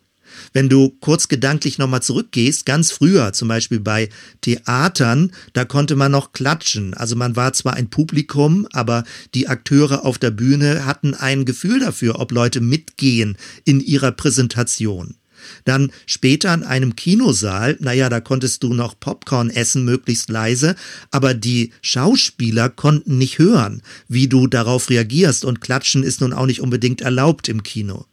[0.53, 4.09] Wenn du kurz gedanklich nochmal zurückgehst, ganz früher, zum Beispiel bei
[4.41, 6.93] Theatern, da konnte man noch klatschen.
[6.93, 11.79] Also man war zwar ein Publikum, aber die Akteure auf der Bühne hatten ein Gefühl
[11.79, 15.15] dafür, ob Leute mitgehen in ihrer Präsentation.
[15.65, 20.75] Dann später in einem Kinosaal, naja, da konntest du noch Popcorn essen, möglichst leise,
[21.11, 26.45] aber die Schauspieler konnten nicht hören, wie du darauf reagierst und klatschen ist nun auch
[26.45, 28.05] nicht unbedingt erlaubt im Kino.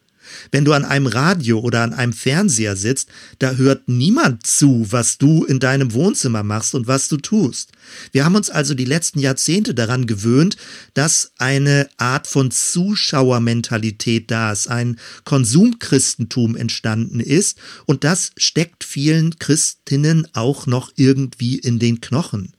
[0.51, 5.17] Wenn du an einem Radio oder an einem Fernseher sitzt, da hört niemand zu, was
[5.17, 7.71] du in deinem Wohnzimmer machst und was du tust.
[8.11, 10.57] Wir haben uns also die letzten Jahrzehnte daran gewöhnt,
[10.93, 19.37] dass eine Art von Zuschauermentalität da ist, ein Konsumchristentum entstanden ist und das steckt vielen
[19.39, 22.53] Christinnen auch noch irgendwie in den Knochen.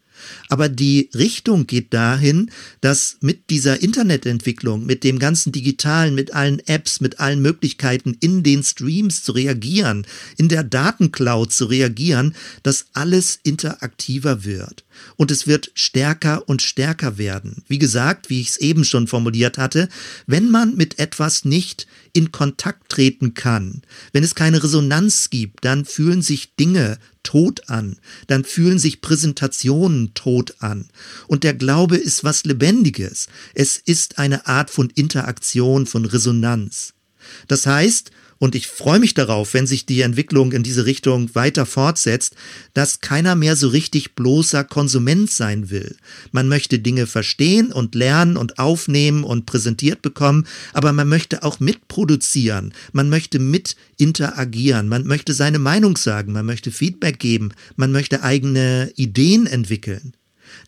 [0.49, 6.61] Aber die Richtung geht dahin, dass mit dieser Internetentwicklung, mit dem ganzen Digitalen, mit allen
[6.67, 12.87] Apps, mit allen Möglichkeiten in den Streams zu reagieren, in der Datencloud zu reagieren, dass
[12.93, 14.85] alles interaktiver wird.
[15.17, 17.63] Und es wird stärker und stärker werden.
[17.69, 19.89] Wie gesagt, wie ich es eben schon formuliert hatte,
[20.27, 25.85] wenn man mit etwas nicht in Kontakt treten kann, wenn es keine Resonanz gibt, dann
[25.85, 30.89] fühlen sich Dinge tot an, dann fühlen sich Präsentationen tot an.
[31.27, 33.27] Und der Glaube ist was Lebendiges.
[33.53, 36.95] Es ist eine Art von Interaktion, von Resonanz.
[37.49, 41.65] Das heißt, und ich freue mich darauf, wenn sich die Entwicklung in diese Richtung weiter
[41.65, 42.35] fortsetzt,
[42.75, 45.97] dass keiner mehr so richtig bloßer Konsument sein will.
[46.33, 51.61] Man möchte Dinge verstehen und lernen und aufnehmen und präsentiert bekommen, aber man möchte auch
[51.61, 57.93] mitproduzieren, man möchte mit interagieren, man möchte seine Meinung sagen, man möchte Feedback geben, man
[57.93, 60.15] möchte eigene Ideen entwickeln.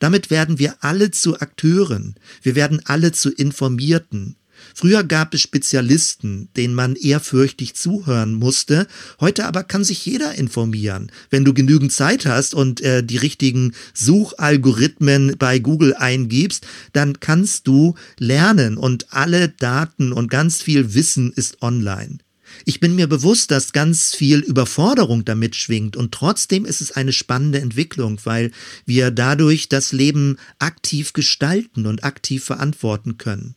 [0.01, 4.37] Damit werden wir alle zu Akteuren, wir werden alle zu Informierten.
[4.75, 8.87] Früher gab es Spezialisten, denen man ehrfürchtig zuhören musste.
[9.21, 11.11] Heute aber kann sich jeder informieren.
[11.31, 17.67] Wenn du genügend Zeit hast und äh, die richtigen Suchalgorithmen bei Google eingibst, dann kannst
[17.67, 22.19] du lernen und alle Daten und ganz viel Wissen ist online.
[22.65, 27.13] Ich bin mir bewusst, dass ganz viel Überforderung damit schwingt und trotzdem ist es eine
[27.13, 28.51] spannende Entwicklung, weil
[28.87, 33.55] wir dadurch das Leben aktiv gestalten und aktiv verantworten können.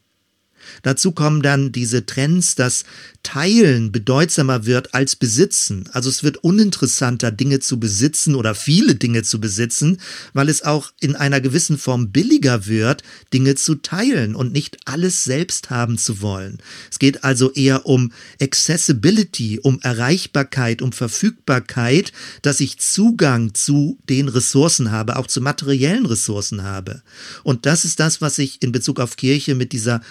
[0.84, 2.84] Dazu kommen dann diese Trends, dass
[3.24, 5.88] Teilen bedeutsamer wird als Besitzen.
[5.94, 10.00] Also es wird uninteressanter, Dinge zu besitzen oder viele Dinge zu besitzen,
[10.34, 15.24] weil es auch in einer gewissen Form billiger wird, Dinge zu teilen und nicht alles
[15.24, 16.58] selbst haben zu wollen.
[16.90, 24.30] Es geht also eher um Accessibility, um Erreichbarkeit, um Verfügbarkeit, dass ich Zugang zu den
[24.30, 27.04] Ressourcen habe, auch zu materiellen Ressourcen habe.
[27.44, 30.02] Und das ist das, was ich in Bezug auf Kirche mit dieser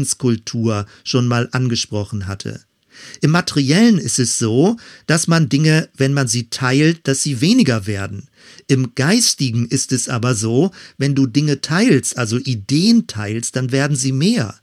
[0.00, 2.60] Commons-Kultur schon mal angesprochen hatte.
[3.20, 7.86] Im Materiellen ist es so, dass man Dinge, wenn man sie teilt, dass sie weniger
[7.86, 8.28] werden.
[8.66, 13.96] Im Geistigen ist es aber so, wenn du Dinge teilst, also Ideen teilst, dann werden
[13.96, 14.54] sie mehr.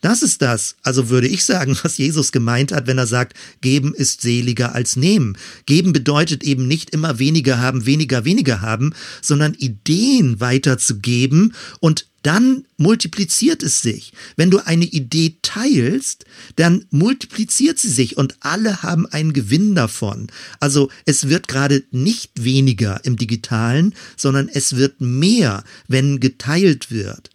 [0.00, 3.94] Das ist das, also würde ich sagen, was Jesus gemeint hat, wenn er sagt, geben
[3.94, 5.36] ist seliger als nehmen.
[5.66, 12.64] Geben bedeutet eben nicht immer weniger haben, weniger, weniger haben, sondern Ideen weiterzugeben und dann
[12.78, 14.12] multipliziert es sich.
[14.36, 16.24] Wenn du eine Idee teilst,
[16.56, 20.28] dann multipliziert sie sich und alle haben einen Gewinn davon.
[20.58, 27.30] Also es wird gerade nicht weniger im digitalen, sondern es wird mehr, wenn geteilt wird.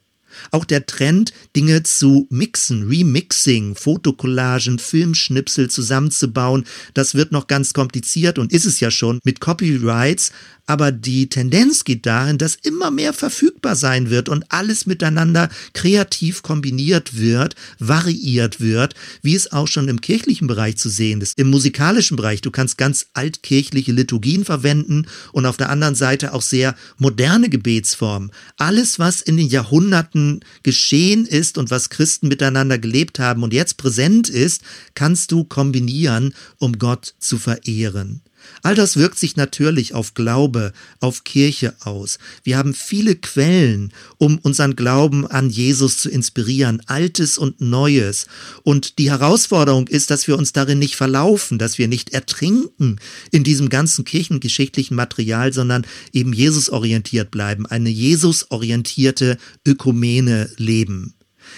[0.52, 8.40] Auch der Trend, Dinge zu mixen, Remixing, Fotokollagen, Filmschnipsel zusammenzubauen, das wird noch ganz kompliziert
[8.40, 10.32] und ist es ja schon mit Copyrights,
[10.70, 16.44] aber die Tendenz geht dahin, dass immer mehr verfügbar sein wird und alles miteinander kreativ
[16.44, 21.40] kombiniert wird, variiert wird, wie es auch schon im kirchlichen Bereich zu sehen ist.
[21.40, 26.44] Im musikalischen Bereich, du kannst ganz altkirchliche Liturgien verwenden und auf der anderen Seite auch
[26.44, 28.30] sehr moderne Gebetsformen.
[28.58, 33.78] Alles, was in den Jahrhunderten geschehen ist und was Christen miteinander gelebt haben und jetzt
[33.78, 34.62] präsent ist,
[34.94, 38.22] kannst du kombinieren, um Gott zu verehren.
[38.62, 42.20] All das wirkt sich natürlich auf Glaube, auf Kirche aus.
[42.44, 48.28] Wir haben viele Quellen, um unseren Glauben an Jesus zu inspirieren, Altes und Neues.
[48.64, 53.00] Und die Herausforderung ist, dass wir uns darin nicht verlaufen, dass wir nicht ertrinken
[53.32, 61.14] in diesem ganzen kirchengeschichtlichen Material, sondern eben Jesus orientiert bleiben, eine Jesus orientierte Ökumene leben.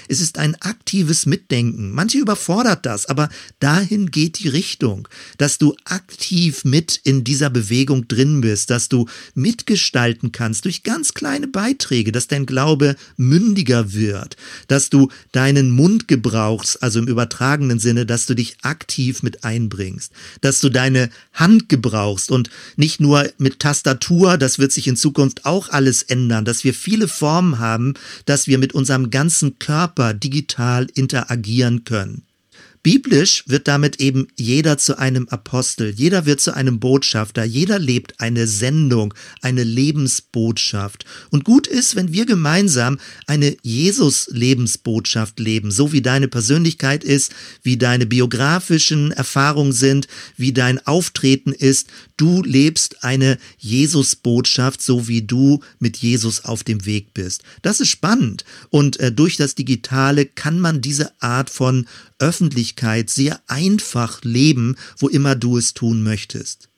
[0.07, 1.91] Es ist ein aktives Mitdenken.
[1.91, 8.07] Manche überfordert das, aber dahin geht die Richtung, dass du aktiv mit in dieser Bewegung
[8.07, 14.37] drin bist, dass du mitgestalten kannst durch ganz kleine Beiträge, dass dein Glaube mündiger wird,
[14.67, 20.11] dass du deinen Mund gebrauchst, also im übertragenen Sinne, dass du dich aktiv mit einbringst,
[20.41, 25.45] dass du deine Hand gebrauchst und nicht nur mit Tastatur, das wird sich in Zukunft
[25.45, 27.93] auch alles ändern, dass wir viele Formen haben,
[28.25, 32.27] dass wir mit unserem ganzen Körper Körper digital interagieren können.
[32.83, 38.19] Biblisch wird damit eben jeder zu einem Apostel, jeder wird zu einem Botschafter, jeder lebt
[38.19, 41.05] eine Sendung, eine Lebensbotschaft.
[41.29, 47.77] Und gut ist, wenn wir gemeinsam eine Jesus-Lebensbotschaft leben, so wie deine Persönlichkeit ist, wie
[47.77, 51.87] deine biografischen Erfahrungen sind, wie dein Auftreten ist.
[52.17, 57.43] Du lebst eine Jesus-Botschaft, so wie du mit Jesus auf dem Weg bist.
[57.61, 58.43] Das ist spannend.
[58.69, 61.85] Und äh, durch das Digitale kann man diese Art von
[62.71, 66.69] Öffentlichkeit sehr einfach leben, wo immer du es tun möchtest.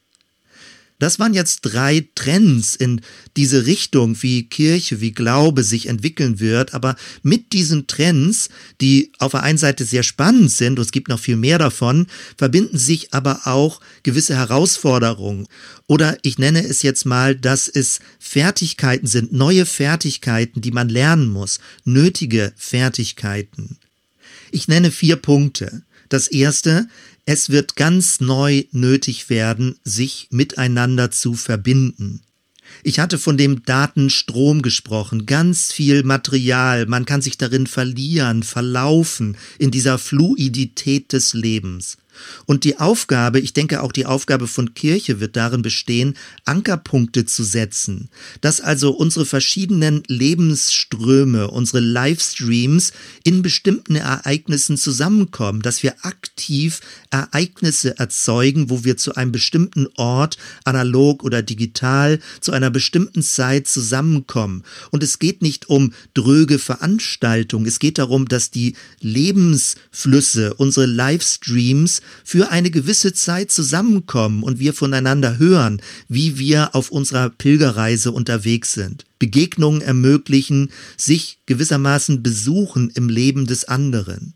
[0.99, 3.01] Das waren jetzt drei Trends in
[3.35, 6.73] diese Richtung, wie Kirche, wie Glaube sich entwickeln wird.
[6.73, 8.47] Aber mit diesen Trends,
[8.79, 12.07] die auf der einen Seite sehr spannend sind, und es gibt noch viel mehr davon,
[12.37, 15.47] verbinden sich aber auch gewisse Herausforderungen.
[15.87, 21.27] Oder ich nenne es jetzt mal, dass es Fertigkeiten sind, neue Fertigkeiten, die man lernen
[21.27, 23.77] muss, nötige Fertigkeiten.
[24.53, 25.81] Ich nenne vier Punkte.
[26.09, 26.87] Das erste,
[27.25, 32.21] es wird ganz neu nötig werden, sich miteinander zu verbinden.
[32.83, 39.37] Ich hatte von dem Datenstrom gesprochen, ganz viel Material, man kann sich darin verlieren, verlaufen
[39.57, 41.97] in dieser Fluidität des Lebens.
[42.45, 47.43] Und die Aufgabe, ich denke auch die Aufgabe von Kirche wird darin bestehen, Ankerpunkte zu
[47.43, 48.09] setzen,
[48.41, 52.91] dass also unsere verschiedenen Lebensströme, unsere Livestreams
[53.23, 60.37] in bestimmten Ereignissen zusammenkommen, dass wir aktiv Ereignisse erzeugen, wo wir zu einem bestimmten Ort,
[60.63, 64.63] analog oder digital, zu einer bestimmten Zeit zusammenkommen.
[64.91, 72.01] Und es geht nicht um dröge Veranstaltungen, es geht darum, dass die Lebensflüsse, unsere Livestreams
[72.23, 78.73] für eine gewisse Zeit zusammenkommen und wir voneinander hören, wie wir auf unserer Pilgerreise unterwegs
[78.73, 79.05] sind.
[79.19, 84.35] Begegnungen ermöglichen, sich gewissermaßen besuchen im Leben des anderen.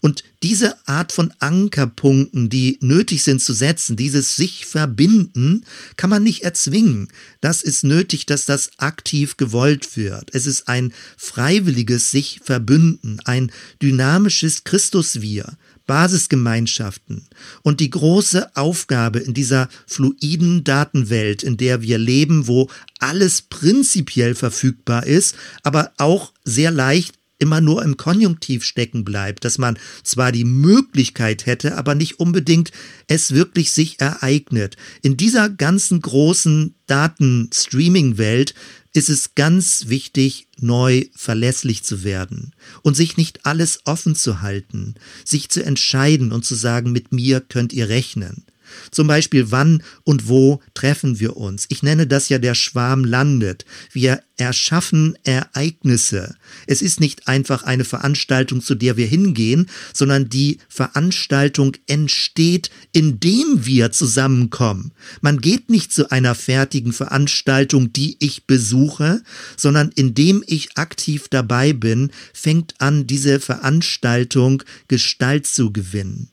[0.00, 5.64] Und diese Art von Ankerpunkten, die nötig sind zu setzen, dieses sich verbinden,
[5.96, 7.08] kann man nicht erzwingen.
[7.40, 10.30] Das ist nötig, dass das aktiv gewollt wird.
[10.32, 13.50] Es ist ein freiwilliges sich verbünden, ein
[13.82, 17.26] dynamisches Christus-Wir, Basisgemeinschaften
[17.62, 24.34] und die große Aufgabe in dieser fluiden Datenwelt, in der wir leben, wo alles prinzipiell
[24.34, 30.32] verfügbar ist, aber auch sehr leicht immer nur im Konjunktiv stecken bleibt, dass man zwar
[30.32, 32.72] die Möglichkeit hätte, aber nicht unbedingt
[33.06, 34.78] es wirklich sich ereignet.
[35.02, 38.54] In dieser ganzen großen Datenstreaming-Welt
[38.94, 44.94] ist es ganz wichtig, neu verlässlich zu werden und sich nicht alles offen zu halten,
[45.22, 48.46] sich zu entscheiden und zu sagen, mit mir könnt ihr rechnen.
[48.90, 51.66] Zum Beispiel, wann und wo treffen wir uns?
[51.68, 53.64] Ich nenne das ja der Schwarm landet.
[53.92, 56.34] Wir erschaffen Ereignisse.
[56.66, 63.64] Es ist nicht einfach eine Veranstaltung, zu der wir hingehen, sondern die Veranstaltung entsteht, indem
[63.64, 64.92] wir zusammenkommen.
[65.20, 69.22] Man geht nicht zu einer fertigen Veranstaltung, die ich besuche,
[69.56, 76.30] sondern indem ich aktiv dabei bin, fängt an, diese Veranstaltung Gestalt zu gewinnen.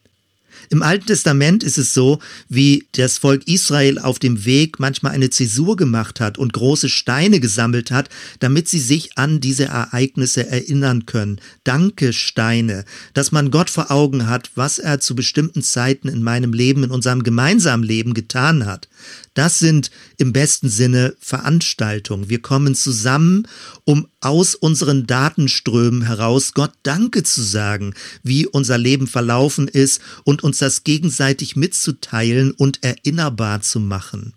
[0.71, 5.29] Im Alten Testament ist es so, wie das Volk Israel auf dem Weg manchmal eine
[5.29, 8.07] Zäsur gemacht hat und große Steine gesammelt hat,
[8.39, 11.41] damit sie sich an diese Ereignisse erinnern können.
[11.65, 16.53] Danke Steine, dass man Gott vor Augen hat, was er zu bestimmten Zeiten in meinem
[16.53, 18.87] Leben, in unserem gemeinsamen Leben getan hat.
[19.33, 22.29] Das sind im besten Sinne Veranstaltungen.
[22.29, 23.47] Wir kommen zusammen,
[23.85, 30.43] um aus unseren Datenströmen heraus Gott Danke zu sagen, wie unser Leben verlaufen ist und
[30.43, 34.33] uns das gegenseitig mitzuteilen und erinnerbar zu machen.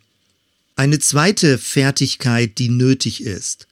[0.76, 3.66] Eine zweite Fertigkeit, die nötig ist.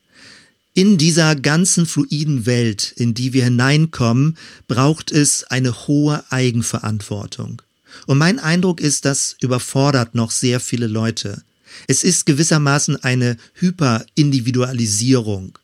[0.74, 7.62] In dieser ganzen fluiden Welt, in die wir hineinkommen, braucht es eine hohe Eigenverantwortung.
[8.06, 11.42] Und mein Eindruck ist, das überfordert noch sehr viele Leute.
[11.88, 15.58] Es ist gewissermaßen eine Hyperindividualisierung.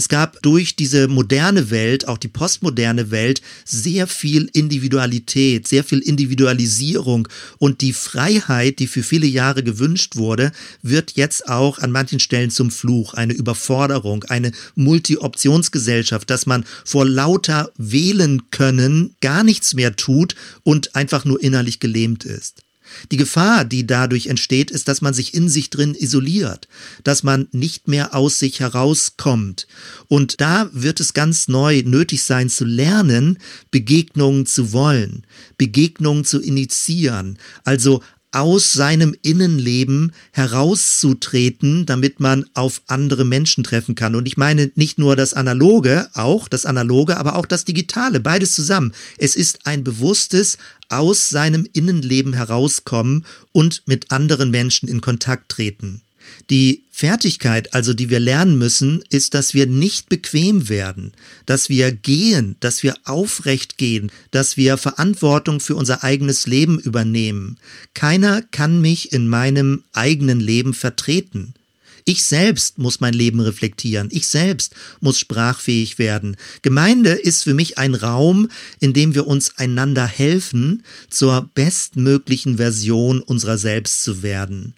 [0.00, 5.98] Es gab durch diese moderne Welt, auch die postmoderne Welt, sehr viel Individualität, sehr viel
[5.98, 7.28] Individualisierung
[7.58, 12.48] und die Freiheit, die für viele Jahre gewünscht wurde, wird jetzt auch an manchen Stellen
[12.48, 19.96] zum Fluch, eine Überforderung, eine Multi-Optionsgesellschaft, dass man vor lauter Wählen können gar nichts mehr
[19.96, 22.62] tut und einfach nur innerlich gelähmt ist.
[23.10, 26.68] Die Gefahr, die dadurch entsteht, ist, dass man sich in sich drin isoliert,
[27.04, 29.66] dass man nicht mehr aus sich herauskommt.
[30.08, 33.38] Und da wird es ganz neu nötig sein zu lernen,
[33.70, 35.26] Begegnungen zu wollen,
[35.58, 38.02] Begegnungen zu initiieren, also
[38.32, 44.14] aus seinem Innenleben herauszutreten, damit man auf andere Menschen treffen kann.
[44.14, 48.54] Und ich meine nicht nur das Analoge, auch das Analoge, aber auch das Digitale, beides
[48.54, 48.92] zusammen.
[49.18, 50.58] Es ist ein bewusstes
[50.88, 56.02] aus seinem Innenleben herauskommen und mit anderen Menschen in Kontakt treten.
[56.50, 61.12] Die Fertigkeit, also die wir lernen müssen, ist, dass wir nicht bequem werden,
[61.46, 67.58] dass wir gehen, dass wir aufrecht gehen, dass wir Verantwortung für unser eigenes Leben übernehmen.
[67.94, 71.54] Keiner kann mich in meinem eigenen Leben vertreten.
[72.04, 74.08] Ich selbst muss mein Leben reflektieren.
[74.10, 76.36] Ich selbst muss sprachfähig werden.
[76.62, 78.48] Gemeinde ist für mich ein Raum,
[78.80, 84.74] in dem wir uns einander helfen, zur bestmöglichen Version unserer selbst zu werden.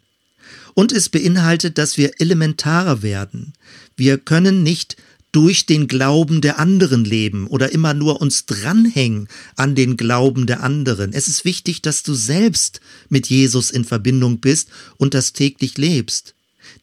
[0.75, 3.53] Und es beinhaltet, dass wir elementarer werden.
[3.97, 4.97] Wir können nicht
[5.33, 10.63] durch den Glauben der anderen leben oder immer nur uns dranhängen an den Glauben der
[10.63, 11.13] anderen.
[11.15, 14.69] Es ist wichtig, dass du selbst mit Jesus in Verbindung bist
[14.99, 16.35] und das täglich lebst.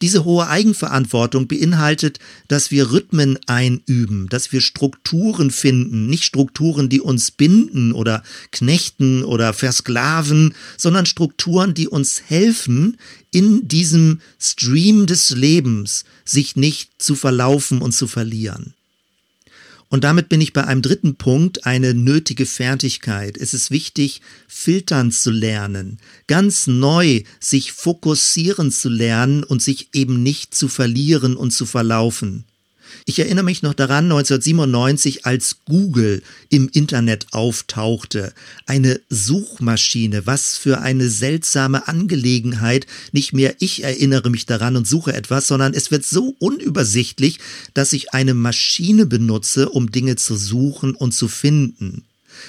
[0.02, 7.00] Diese hohe Eigenverantwortung beinhaltet, dass wir Rhythmen einüben, dass wir Strukturen finden, nicht Strukturen, die
[7.00, 12.96] uns binden oder knechten oder versklaven, sondern Strukturen, die uns helfen,
[13.30, 18.74] in diesem Stream des Lebens sich nicht zu verlaufen und zu verlieren.
[19.90, 23.36] Und damit bin ich bei einem dritten Punkt, eine nötige Fertigkeit.
[23.36, 30.22] Es ist wichtig, filtern zu lernen, ganz neu sich fokussieren zu lernen und sich eben
[30.22, 32.44] nicht zu verlieren und zu verlaufen.
[33.04, 38.32] Ich erinnere mich noch daran, 1997, als Google im Internet auftauchte.
[38.66, 42.86] Eine Suchmaschine, was für eine seltsame Angelegenheit.
[43.12, 47.38] Nicht mehr ich erinnere mich daran und suche etwas, sondern es wird so unübersichtlich,
[47.74, 52.04] dass ich eine Maschine benutze, um Dinge zu suchen und zu finden.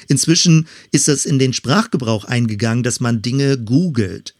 [0.08, 4.36] Inzwischen ist das in den Sprachgebrauch eingegangen, dass man Dinge googelt.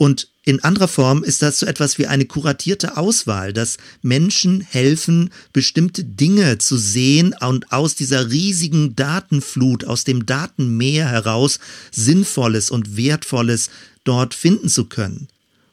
[0.00, 5.28] Und in anderer Form ist das so etwas wie eine kuratierte Auswahl, dass Menschen helfen,
[5.52, 11.58] bestimmte Dinge zu sehen und aus dieser riesigen Datenflut, aus dem Datenmeer heraus
[11.90, 13.68] Sinnvolles und Wertvolles
[14.02, 15.28] dort finden zu können.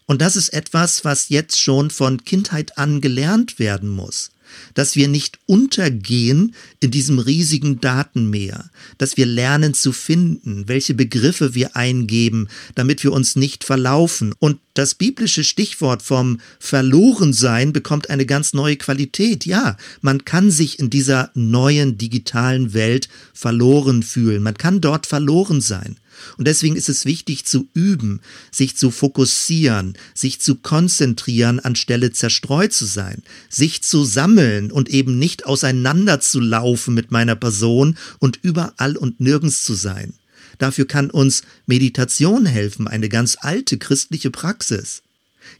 [0.07, 4.31] Und das ist etwas, was jetzt schon von Kindheit an gelernt werden muss
[4.73, 11.55] dass wir nicht untergehen in diesem riesigen Datenmeer, dass wir lernen zu finden, welche Begriffe
[11.55, 14.33] wir eingeben, damit wir uns nicht verlaufen.
[14.39, 19.45] Und das biblische Stichwort vom Verlorensein bekommt eine ganz neue Qualität.
[19.45, 24.43] Ja, man kann sich in dieser neuen digitalen Welt verloren fühlen.
[24.43, 25.97] Man kann dort verloren sein.
[26.37, 32.73] Und deswegen ist es wichtig zu üben, sich zu fokussieren, sich zu konzentrieren, anstelle zerstreut
[32.73, 38.39] zu sein, sich zu sammeln und eben nicht auseinander zu laufen mit meiner Person und
[38.41, 40.13] überall und nirgends zu sein.
[40.57, 45.03] Dafür kann uns Meditation helfen, eine ganz alte christliche Praxis.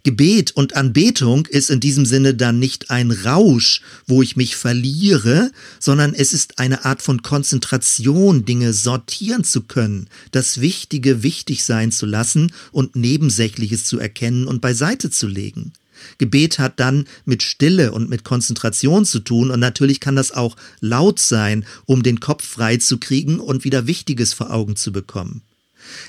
[0.03, 5.51] Gebet und Anbetung ist in diesem Sinne dann nicht ein Rausch, wo ich mich verliere,
[5.79, 11.91] sondern es ist eine Art von Konzentration, Dinge sortieren zu können, das Wichtige wichtig sein
[11.91, 15.73] zu lassen und Nebensächliches zu erkennen und beiseite zu legen.
[16.17, 20.55] Gebet hat dann mit Stille und mit Konzentration zu tun und natürlich kann das auch
[20.79, 25.41] laut sein, um den Kopf frei zu kriegen und wieder Wichtiges vor Augen zu bekommen.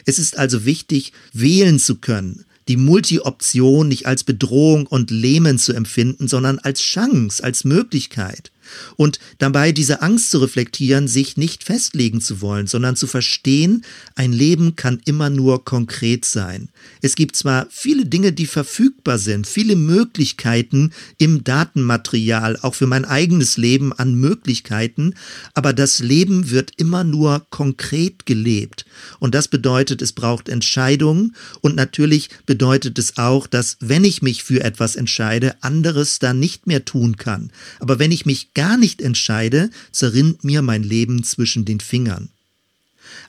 [0.04, 5.72] Es ist also wichtig, wählen zu können, die Multi-Option nicht als Bedrohung und Lähmen zu
[5.72, 8.52] empfinden, sondern als Chance, als Möglichkeit
[8.96, 14.32] und dabei diese Angst zu reflektieren, sich nicht festlegen zu wollen, sondern zu verstehen, ein
[14.32, 16.68] Leben kann immer nur konkret sein.
[17.02, 23.04] Es gibt zwar viele Dinge, die verfügbar sind, viele Möglichkeiten im Datenmaterial, auch für mein
[23.04, 25.14] eigenes Leben an Möglichkeiten,
[25.54, 28.84] aber das Leben wird immer nur konkret gelebt.
[29.18, 34.42] Und das bedeutet, es braucht Entscheidungen und natürlich bedeutet es auch, dass wenn ich mich
[34.42, 37.50] für etwas entscheide, anderes dann nicht mehr tun kann.
[37.80, 42.28] Aber wenn ich mich gar nicht entscheide, zerrinnt mir mein Leben zwischen den Fingern.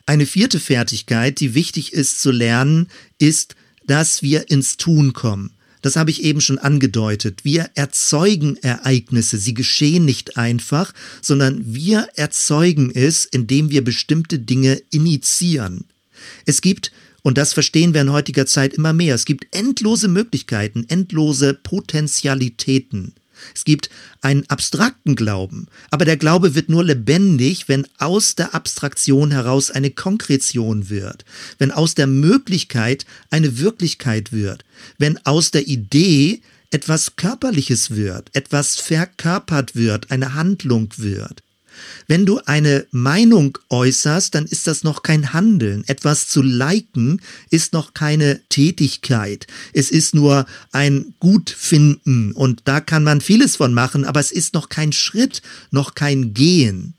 [0.04, 2.88] Eine vierte Fertigkeit, die wichtig ist zu lernen,
[3.20, 3.54] ist,
[3.86, 5.52] dass wir ins Tun kommen.
[5.82, 7.44] Das habe ich eben schon angedeutet.
[7.44, 9.38] Wir erzeugen Ereignisse.
[9.38, 15.84] Sie geschehen nicht einfach, sondern wir erzeugen es, indem wir bestimmte Dinge initiieren.
[16.44, 16.90] Es gibt,
[17.22, 23.14] und das verstehen wir in heutiger Zeit immer mehr, es gibt endlose Möglichkeiten, endlose Potentialitäten.
[23.54, 29.30] Es gibt einen abstrakten Glauben, aber der Glaube wird nur lebendig, wenn aus der Abstraktion
[29.30, 31.24] heraus eine Konkretion wird,
[31.58, 34.64] wenn aus der Möglichkeit eine Wirklichkeit wird,
[34.98, 41.42] wenn aus der Idee etwas Körperliches wird, etwas verkörpert wird, eine Handlung wird.
[42.06, 45.84] Wenn du eine Meinung äußerst, dann ist das noch kein Handeln.
[45.86, 49.46] Etwas zu liken ist noch keine Tätigkeit.
[49.72, 54.54] Es ist nur ein Gutfinden und da kann man vieles von machen, aber es ist
[54.54, 56.94] noch kein Schritt, noch kein Gehen.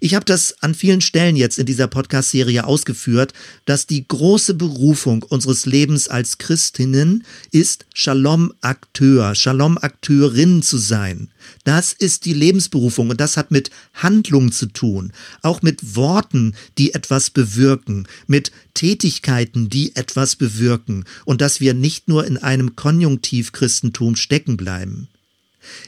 [0.00, 3.32] Ich habe das an vielen Stellen jetzt in dieser Podcast-Serie ausgeführt,
[3.64, 11.30] dass die große Berufung unseres Lebens als Christinnen ist, Shalom-Akteur, Shalom-Akteurin zu sein.
[11.64, 16.94] Das ist die Lebensberufung und das hat mit Handlung zu tun, auch mit Worten, die
[16.94, 24.16] etwas bewirken, mit Tätigkeiten, die etwas bewirken und dass wir nicht nur in einem Konjunktiv-Christentum
[24.16, 25.08] stecken bleiben.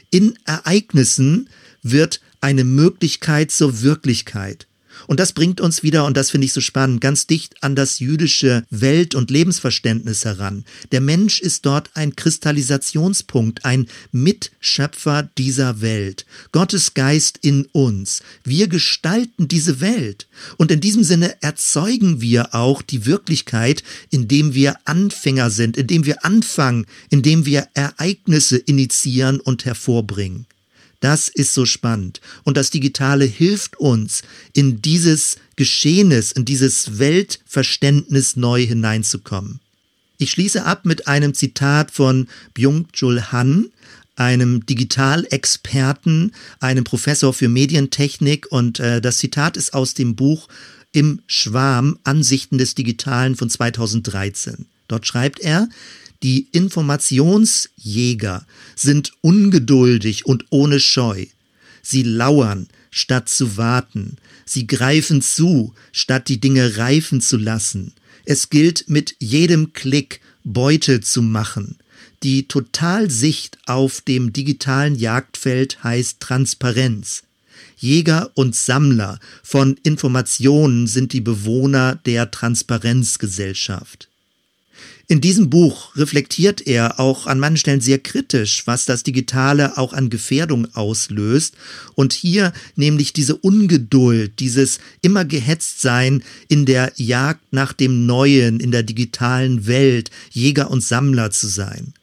[0.09, 1.49] In Ereignissen
[1.83, 4.67] wird eine Möglichkeit zur Wirklichkeit.
[5.05, 7.99] Und das bringt uns wieder, und das finde ich so spannend, ganz dicht an das
[7.99, 10.65] jüdische Welt- und Lebensverständnis heran.
[10.91, 16.25] Der Mensch ist dort ein Kristallisationspunkt, ein Mitschöpfer dieser Welt.
[16.51, 18.21] Gottes Geist in uns.
[18.43, 20.27] Wir gestalten diese Welt.
[20.57, 26.25] Und in diesem Sinne erzeugen wir auch die Wirklichkeit, indem wir Anfänger sind, indem wir
[26.25, 30.47] anfangen, indem wir Ereignisse initiieren und hervorbringen.
[30.99, 32.21] Das ist so spannend.
[32.43, 34.23] Und das Digitale hilft uns,
[34.53, 39.59] in dieses Geschehnis, in dieses Weltverständnis neu hineinzukommen.
[40.17, 43.69] Ich schließe ab mit einem Zitat von Byung-Chul Han,
[44.15, 50.47] einem Digitalexperten, einem Professor für Medientechnik und äh, das Zitat ist aus dem Buch
[50.91, 54.65] Im Schwarm Ansichten des Digitalen von 2013.
[54.87, 55.69] Dort schreibt er,
[56.23, 58.45] die Informationsjäger
[58.75, 61.25] sind ungeduldig und ohne Scheu.
[61.81, 64.17] Sie lauern, statt zu warten.
[64.45, 67.93] Sie greifen zu, statt die Dinge reifen zu lassen.
[68.25, 71.77] Es gilt mit jedem Klick Beute zu machen.
[72.23, 77.23] Die Totalsicht auf dem digitalen Jagdfeld heißt Transparenz.
[77.77, 84.09] Jäger und Sammler von Informationen sind die Bewohner der Transparenzgesellschaft.
[85.09, 89.93] In diesem Buch reflektiert er auch an manchen Stellen sehr kritisch, was das Digitale auch
[89.93, 91.55] an Gefährdung auslöst.
[91.95, 98.59] Und hier nämlich diese Ungeduld, dieses immer gehetzt sein in der Jagd nach dem Neuen,
[98.59, 101.93] in der digitalen Welt, Jäger und Sammler zu sein.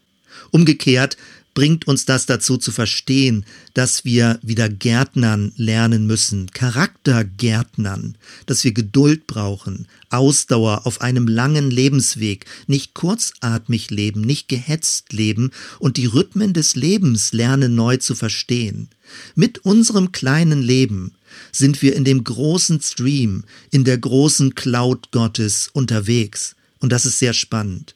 [0.50, 1.18] Umgekehrt
[1.54, 8.72] bringt uns das dazu zu verstehen, dass wir wieder Gärtnern lernen müssen, Charaktergärtnern, dass wir
[8.72, 16.06] Geduld brauchen, Ausdauer auf einem langen Lebensweg, nicht kurzatmig leben, nicht gehetzt leben und die
[16.06, 18.88] Rhythmen des Lebens lernen neu zu verstehen.
[19.34, 21.12] Mit unserem kleinen Leben
[21.52, 26.56] sind wir in dem großen Stream, in der großen Cloud Gottes unterwegs.
[26.80, 27.94] Und das ist sehr spannend.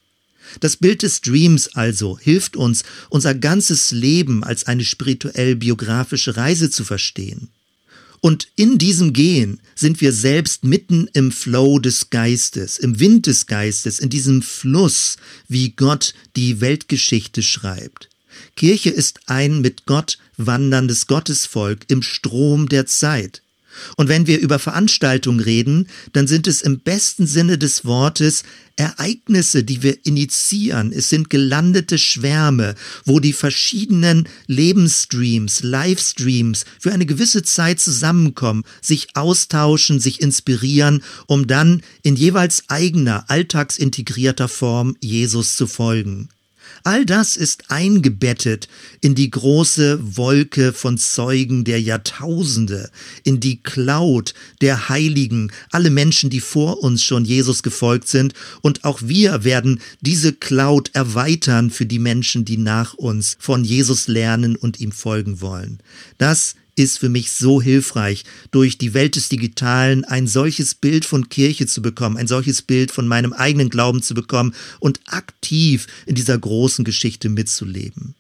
[0.61, 6.85] Das Bild des Dreams also hilft uns, unser ganzes Leben als eine spirituell-biografische Reise zu
[6.85, 7.51] verstehen.
[8.21, 13.47] Und in diesem Gehen sind wir selbst mitten im Flow des Geistes, im Wind des
[13.47, 18.09] Geistes, in diesem Fluss, wie Gott die Weltgeschichte schreibt.
[18.57, 23.43] Kirche ist ein mit Gott wanderndes Gottesvolk im Strom der Zeit.
[23.97, 28.45] Und wenn wir über Veranstaltungen reden, dann sind es im besten Sinne des Wortes
[28.77, 30.93] Ereignisse, die wir initiieren.
[30.93, 39.17] Es sind gelandete Schwärme, wo die verschiedenen Lebensstreams, Livestreams für eine gewisse Zeit zusammenkommen, sich
[39.17, 46.29] austauschen, sich inspirieren, um dann in jeweils eigener, alltagsintegrierter Form Jesus zu folgen.
[46.85, 48.69] All das ist eingebettet
[49.01, 52.91] in die große Wolke von Zeugen der Jahrtausende,
[53.25, 58.85] in die Cloud der Heiligen, alle Menschen, die vor uns schon Jesus gefolgt sind, und
[58.85, 64.57] auch wir werden diese Cloud erweitern für die Menschen, die nach uns von Jesus lernen
[64.57, 65.79] und ihm folgen wollen.
[66.19, 71.29] Das ist für mich so hilfreich, durch die Welt des Digitalen ein solches Bild von
[71.29, 76.15] Kirche zu bekommen, ein solches Bild von meinem eigenen Glauben zu bekommen und aktiv in
[76.15, 78.15] dieser großen Geschichte mitzuleben.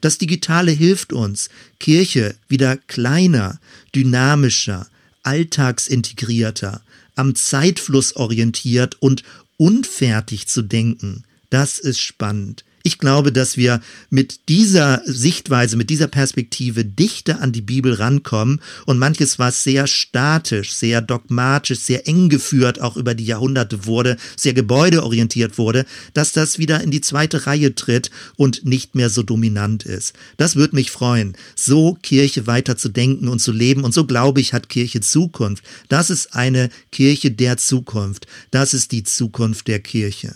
[0.00, 3.60] Das Digitale hilft uns, Kirche wieder kleiner,
[3.94, 4.88] dynamischer,
[5.22, 6.82] alltagsintegrierter,
[7.14, 9.22] am Zeitfluss orientiert und
[9.56, 11.24] unfertig zu denken.
[11.50, 12.64] Das ist spannend.
[12.82, 18.60] Ich glaube, dass wir mit dieser Sichtweise, mit dieser Perspektive dichter an die Bibel rankommen
[18.86, 24.16] und manches, was sehr statisch, sehr dogmatisch, sehr eng geführt auch über die Jahrhunderte wurde,
[24.36, 29.22] sehr gebäudeorientiert wurde, dass das wieder in die zweite Reihe tritt und nicht mehr so
[29.22, 30.14] dominant ist.
[30.36, 34.40] Das würde mich freuen, so Kirche weiter zu denken und zu leben und so glaube
[34.40, 35.64] ich, hat Kirche Zukunft.
[35.88, 38.26] Das ist eine Kirche der Zukunft.
[38.50, 40.34] Das ist die Zukunft der Kirche.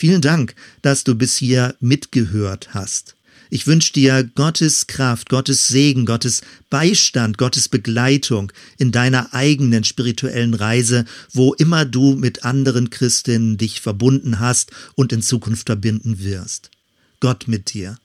[0.00, 3.16] Vielen Dank, dass du bis hier mitgehört hast.
[3.50, 6.40] Ich wünsche dir Gottes Kraft, Gottes Segen, Gottes
[6.70, 13.82] Beistand, Gottes Begleitung in deiner eigenen spirituellen Reise, wo immer du mit anderen Christinnen dich
[13.82, 16.70] verbunden hast und in Zukunft verbinden wirst.
[17.20, 17.98] Gott mit dir.